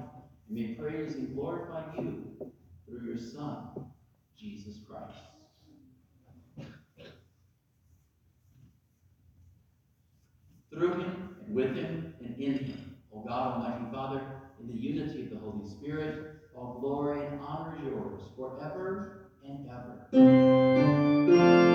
and 0.49 0.57
may 0.57 0.75
praise 0.75 1.17
and 1.17 1.35
glorify 1.35 1.95
you 1.99 2.25
through 2.87 3.07
your 3.07 3.19
Son, 3.19 3.69
Jesus 4.39 4.79
Christ. 4.89 5.19
Through 10.71 10.95
him, 10.95 11.37
and 11.47 11.55
with 11.55 11.75
him, 11.75 12.15
and 12.21 12.41
in 12.41 12.59
him, 12.65 12.86
O 13.17 13.27
God, 13.27 13.63
Almighty 13.63 13.91
Father, 13.91 14.43
in 14.61 14.69
the 14.69 14.75
unity 14.75 15.23
of 15.25 15.31
the 15.31 15.39
Holy 15.39 15.67
Spirit, 15.67 16.37
all 16.55 16.79
glory 16.81 17.27
and 17.27 17.41
honor 17.41 17.77
is 17.79 17.85
yours 17.87 18.21
forever 18.37 19.31
and 19.47 19.67
ever. 19.71 21.66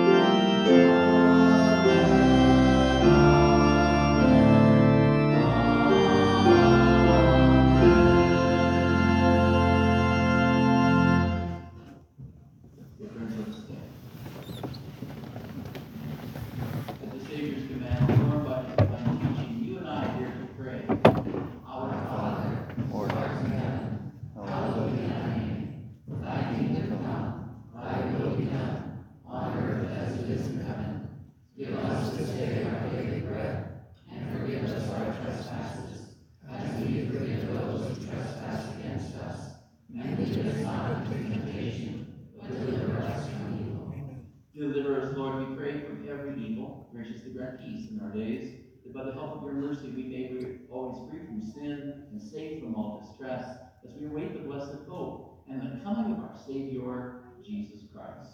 free 51.12 51.26
from 51.26 51.42
sin 51.42 52.04
and 52.10 52.20
safe 52.20 52.62
from 52.62 52.74
all 52.74 53.04
distress 53.06 53.44
as 53.84 53.94
we 54.00 54.06
await 54.06 54.32
the 54.32 54.48
blessed 54.48 54.78
hope 54.88 55.44
and 55.48 55.60
the 55.60 55.84
coming 55.84 56.12
of 56.12 56.20
our 56.20 56.36
Savior, 56.46 57.20
Jesus 57.44 57.82
Christ. 57.92 58.30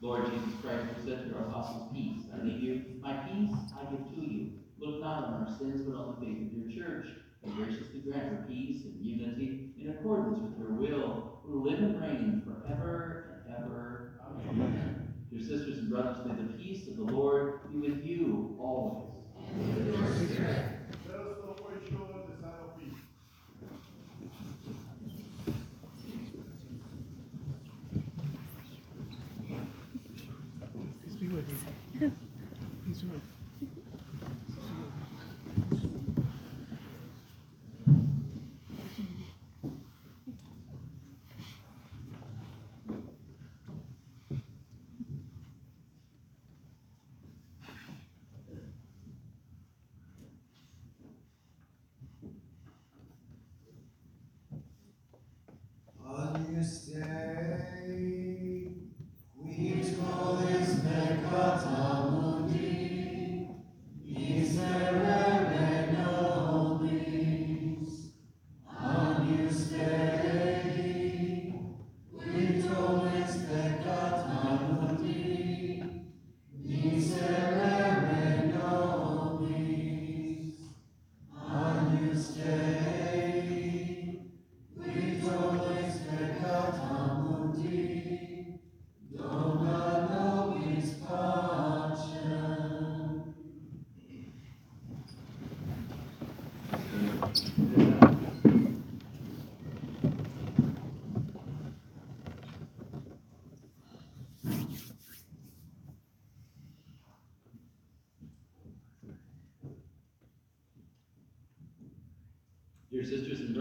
Lord 0.00 0.26
Jesus 0.26 0.60
Christ, 0.60 0.86
you 0.96 1.08
said 1.08 1.22
to 1.22 1.28
your 1.30 1.38
apostles, 1.46 1.92
Peace 1.92 2.24
I 2.34 2.42
leave 2.42 2.60
you, 2.60 2.84
my 3.00 3.18
peace 3.28 3.54
I 3.78 3.90
give 3.90 4.14
to 4.14 4.20
you. 4.20 4.50
Look 4.80 5.00
not 5.00 5.24
on 5.24 5.46
our 5.46 5.58
sins, 5.58 5.82
but 5.82 5.94
on 5.96 6.16
the 6.18 6.26
faith 6.26 6.38
of 6.42 6.52
your 6.52 6.84
church, 6.84 7.06
and 7.44 7.54
graciously 7.54 8.00
grant 8.00 8.24
her 8.24 8.44
peace 8.48 8.84
and 8.84 8.96
unity 9.00 9.70
in 9.80 9.90
accordance 9.90 10.40
with 10.40 10.58
your 10.58 10.72
will, 10.72 11.38
who 11.44 11.62
live 11.62 11.78
and 11.78 12.00
reign 12.00 12.42
forever 12.44 13.44
and 13.46 13.56
ever. 13.56 14.20
Amen. 14.48 15.02
Your 15.32 15.40
sisters 15.40 15.78
and 15.78 15.88
brothers, 15.90 16.18
may 16.26 16.34
the 16.34 16.52
peace 16.58 16.88
of 16.88 16.96
the 16.96 17.04
Lord. 17.04 17.21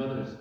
others 0.02 0.41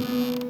Mm-hmm. 0.00 0.47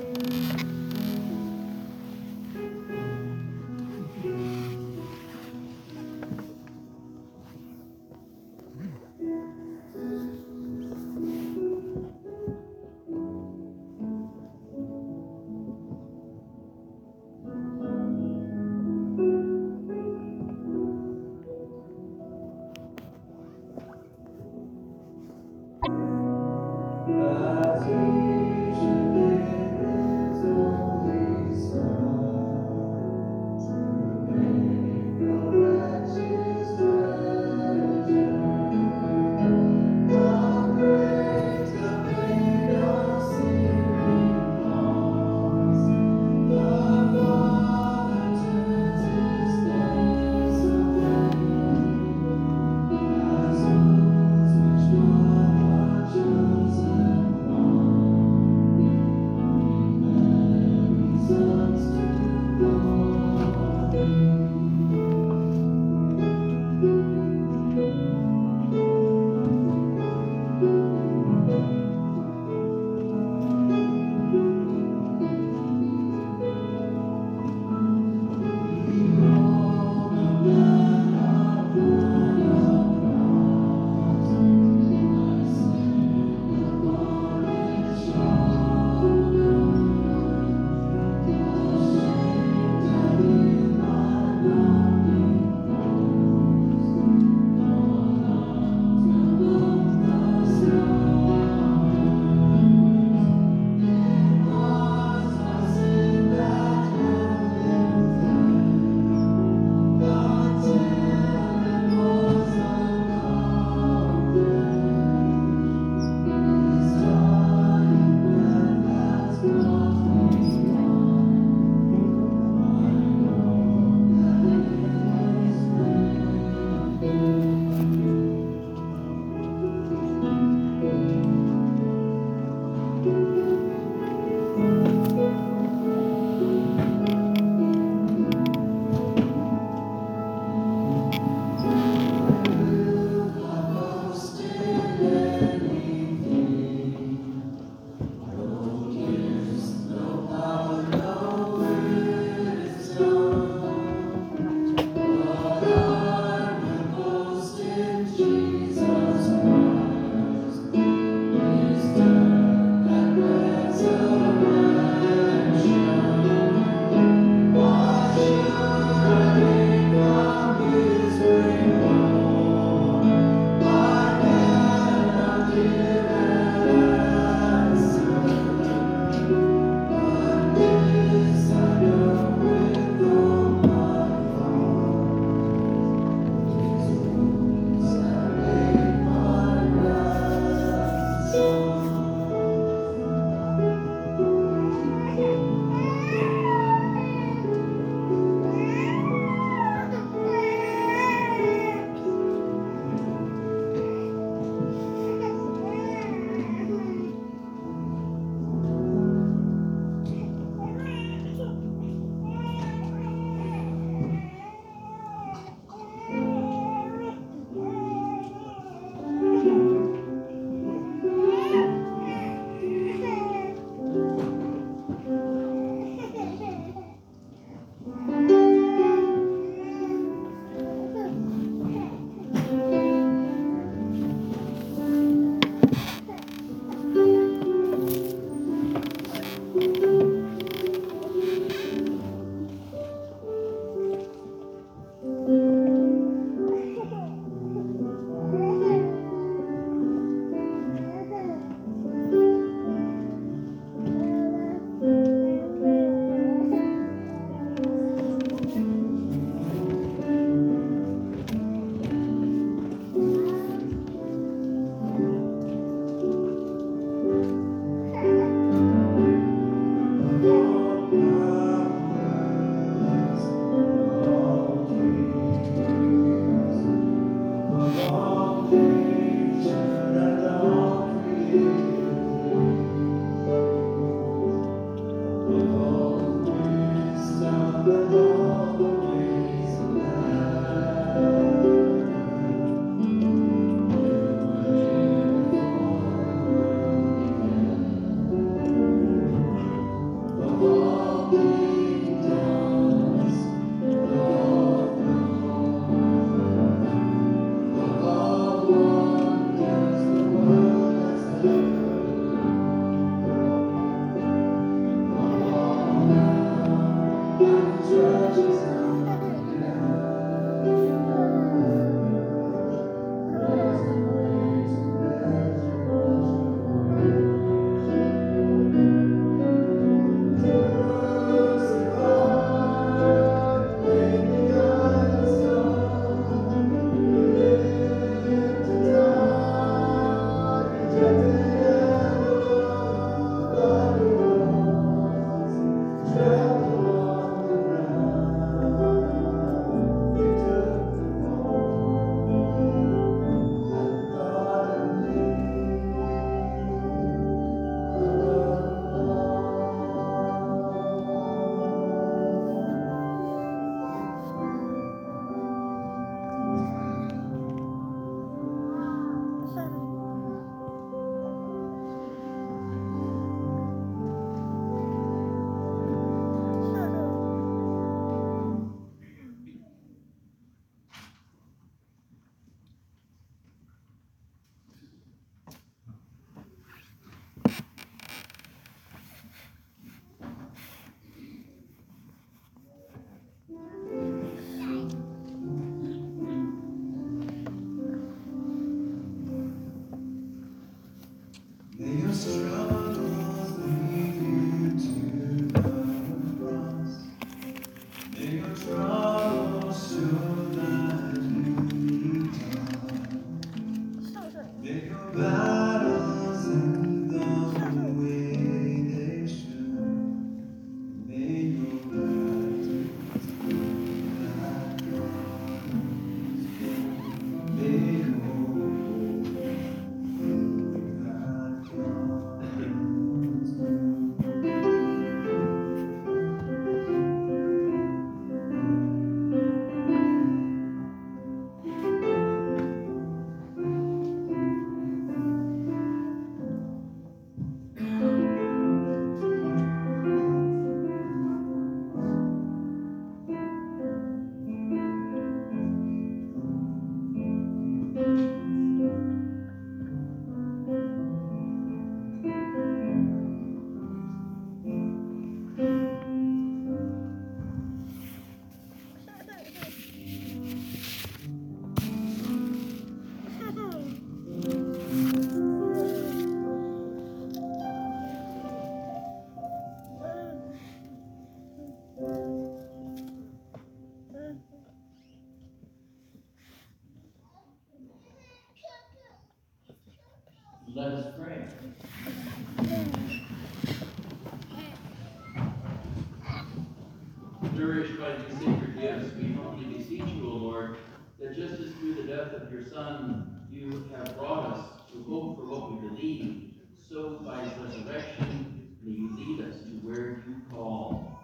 Nourished 497.39 497.79
by 497.79 497.95
these 497.95 498.19
sacred 498.19 498.59
gifts, 498.59 498.95
we 498.97 499.13
humbly 499.13 499.45
beseech 499.57 499.85
you, 499.87 500.11
O 500.11 500.17
Lord, 500.17 500.57
that 500.99 501.15
just 501.15 501.35
as 501.35 501.53
through 501.55 501.75
the 501.75 501.83
death 501.85 502.13
of 502.15 502.33
your 502.33 502.45
Son 502.45 503.27
you 503.31 503.65
have 503.77 503.97
brought 503.97 504.33
us 504.37 504.45
to 504.73 504.83
hope 504.89 505.17
for 505.17 505.25
what 505.27 505.53
we 505.53 505.69
believe, 505.69 506.33
so 506.69 506.99
by 507.07 507.23
his 507.23 507.33
resurrection 507.39 508.57
may 508.63 508.73
you 508.73 508.91
lead 508.97 509.21
us 509.29 509.37
to 509.43 509.51
where 509.63 510.03
you 510.09 510.17
call. 510.33 510.99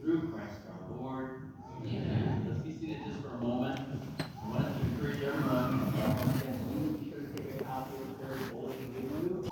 Through 0.00 0.32
Christ 0.32 0.60
our 0.70 0.96
Lord. 0.96 1.52
Amen. 1.82 2.46
Let's 2.48 2.60
be 2.62 2.72
seated 2.78 3.04
just 3.06 3.20
for 3.20 3.34
a 3.34 3.38
moment. 3.38 3.80
I 4.20 4.48
want 4.48 4.64
to 4.64 4.80
encourage 4.88 5.22
everyone. 5.22 5.92
uh, 5.98 6.98
Be 6.98 7.10
sure 7.10 7.20
to 7.20 7.42
take 7.42 7.60
a 7.60 7.64
copy 7.64 7.94
of 7.96 8.08
the 8.08 8.14
prayer 8.24 8.38
bulletin 8.52 8.88
with 8.94 9.12
you. 9.12 9.48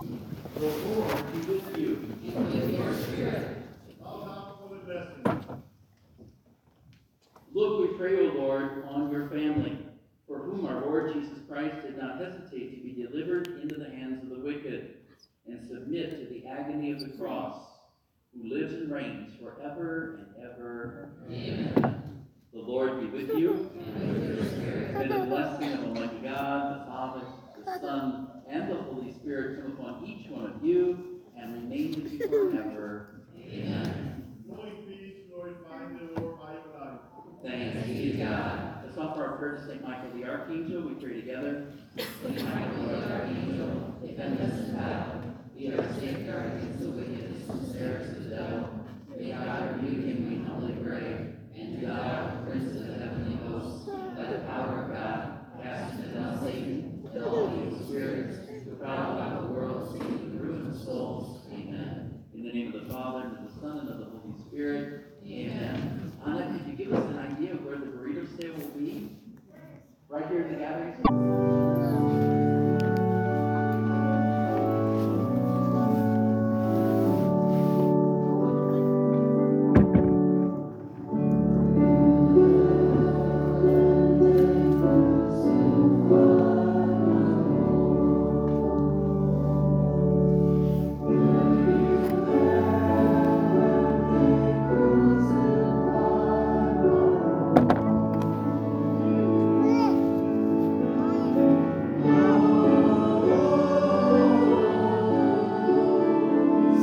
The 0.55 0.67
Lord 0.67 1.33
be 1.33 1.39
with 1.53 1.79
you. 1.79 1.93
Bow 4.03 4.25
down 4.25 4.57
for 4.59 4.75
the 4.75 4.81
blessing. 4.85 5.63
Look, 7.55 7.73
we 7.91 7.99
pray, 7.99 8.15
O 8.29 8.33
Lord, 8.33 8.85
on 8.89 9.11
your 9.13 9.22
family, 9.33 9.79
for 10.27 10.39
whom 10.39 10.67
our 10.67 10.83
Lord 10.83 11.13
Jesus 11.15 11.39
Christ 11.49 11.83
did 11.83 11.99
not 11.99 12.19
hesitate 12.19 12.77
to 12.77 12.83
be 12.83 13.03
delivered 13.03 13.61
into 13.63 13.77
the 13.77 13.91
hands 13.91 14.23
of 14.23 14.31
the 14.31 14.45
wicked, 14.45 14.97
and 15.47 15.67
submit 15.67 16.11
to 16.21 16.33
the 16.33 16.47
agony 16.47 16.93
of 16.93 17.01
the 17.01 17.17
cross, 17.19 17.57
who 18.35 18.49
lives 18.49 18.75
and 18.75 18.93
reigns 18.93 19.33
forever 19.41 20.21
and 20.21 20.45
ever. 20.45 21.11
Amen. 21.31 22.25
The 22.53 22.61
Lord 22.61 23.01
be 23.01 23.07
with 23.07 23.37
you. 23.37 23.71
May 24.95 25.09
the 25.09 25.25
blessing 25.27 25.73
of 25.73 25.85
Almighty 25.85 26.19
God, 26.23 26.81
the 26.81 26.87
Father, 26.87 27.27
the 27.65 27.81
Son, 27.81 28.29
and 28.49 28.71
the 28.71 28.77
Holy 28.77 29.13
Spirit 29.13 29.63
come 29.63 29.73
upon 29.73 30.05
each 30.05 30.29
one 30.29 30.47
of 30.47 30.65
you 30.65 31.23
and 31.37 31.55
remain 31.55 32.03
with 32.03 32.13
you 32.13 32.29
forever. 32.29 33.23
Amen. 33.39 34.45
Go 34.49 34.63
in 34.63 34.77
peace, 34.87 35.17
the 35.29 35.37
Lord 35.37 35.57
by 35.69 35.79
your 35.81 36.37
life. 36.37 36.99
Thanks 37.43 37.87
be 37.87 38.13
to 38.13 38.19
God 38.19 38.72
the 38.95 39.01
offer 39.01 39.25
our 39.25 39.37
prayer 39.37 39.57
to 39.57 39.67
St. 39.67 39.83
Michael 39.83 40.11
the 40.15 40.25
Archangel, 40.25 40.83
we 40.83 40.95
pray 40.95 41.21
together. 41.21 41.67
St. 41.97 42.45
Michael 42.45 42.87
the 42.87 43.13
Archangel, 43.13 43.95
defend 44.05 44.41
us 44.41 44.69
in 44.69 44.75
battle. 44.77 45.23
Be 45.57 45.73
our 45.73 45.85
safeguard 45.95 46.57
against 46.57 46.81
the 46.81 46.91
wickedness 46.91 47.49
and 47.49 47.73
snares 47.73 48.17
of 48.17 48.25
the 48.25 48.37
devil. 48.37 48.69
May 49.09 49.31
God 49.31 49.83
rebuke 49.83 50.05
him, 50.05 50.29
we 50.29 50.45
humbly 50.45 50.75
pray. 50.85 51.35
And 51.57 51.81
to 51.81 51.87
God, 51.87 52.47
Prince 52.47 52.81
of 52.81 52.87
the 52.87 52.93
heavenly 52.95 53.37
hosts, 53.47 53.87
by 53.87 54.25
the 54.25 54.39
power 54.41 54.85
of 54.85 54.93
God, 54.93 55.63
cast 55.63 55.95
into 55.95 56.21
hell 56.21 56.41
Satan, 56.43 57.09
and 57.15 57.25
all 57.25 57.53
evil 57.55 57.87
spirits, 57.87 58.49
who 58.65 58.77
prowl 58.77 59.13
about 59.17 59.43
the 59.43 59.49
world 59.49 59.93
seeking 59.93 60.37
the 60.37 60.43
ruin 60.43 60.71
of 60.71 60.77
souls. 60.77 61.47
Amen. 61.53 62.25
In 62.35 62.43
the 62.43 62.53
name 62.53 62.75
of 62.75 62.87
the 62.87 62.93
Father, 62.93 63.29
and 63.29 63.39
of 63.39 63.55
the 63.55 63.61
Son, 63.61 63.79
and 63.79 63.89
of 63.89 63.99
the 63.99 64.05
Holy 64.07 64.35
Spirit. 64.49 65.07
Amen. 65.25 66.13
Anna, 66.27 66.59
could 66.59 66.67
you 66.69 66.77
give 66.77 66.93
us 66.93 67.05
an 67.11 67.19
idea 67.19 67.55
right 70.13 70.29
here 70.29 70.43
in 70.43 70.53
the 70.53 70.59
gathering. 70.59 71.72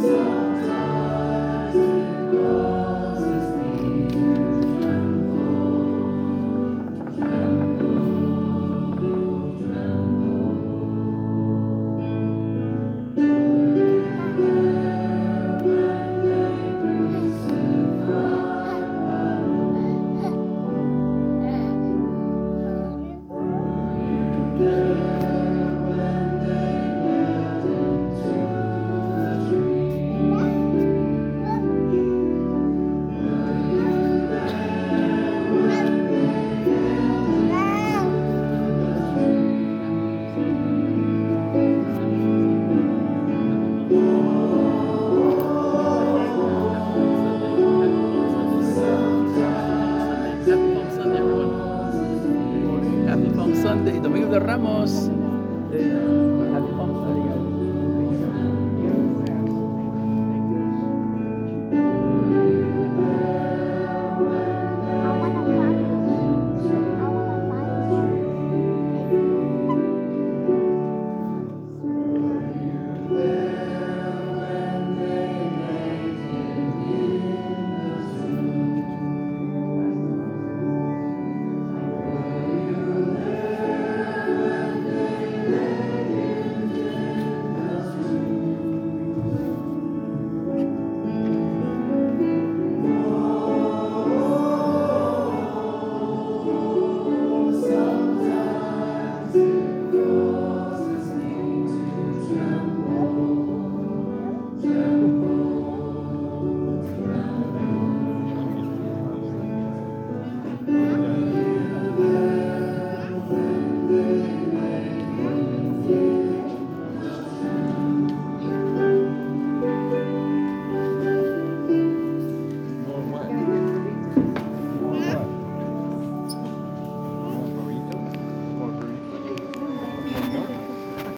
Sometimes. 0.02 0.79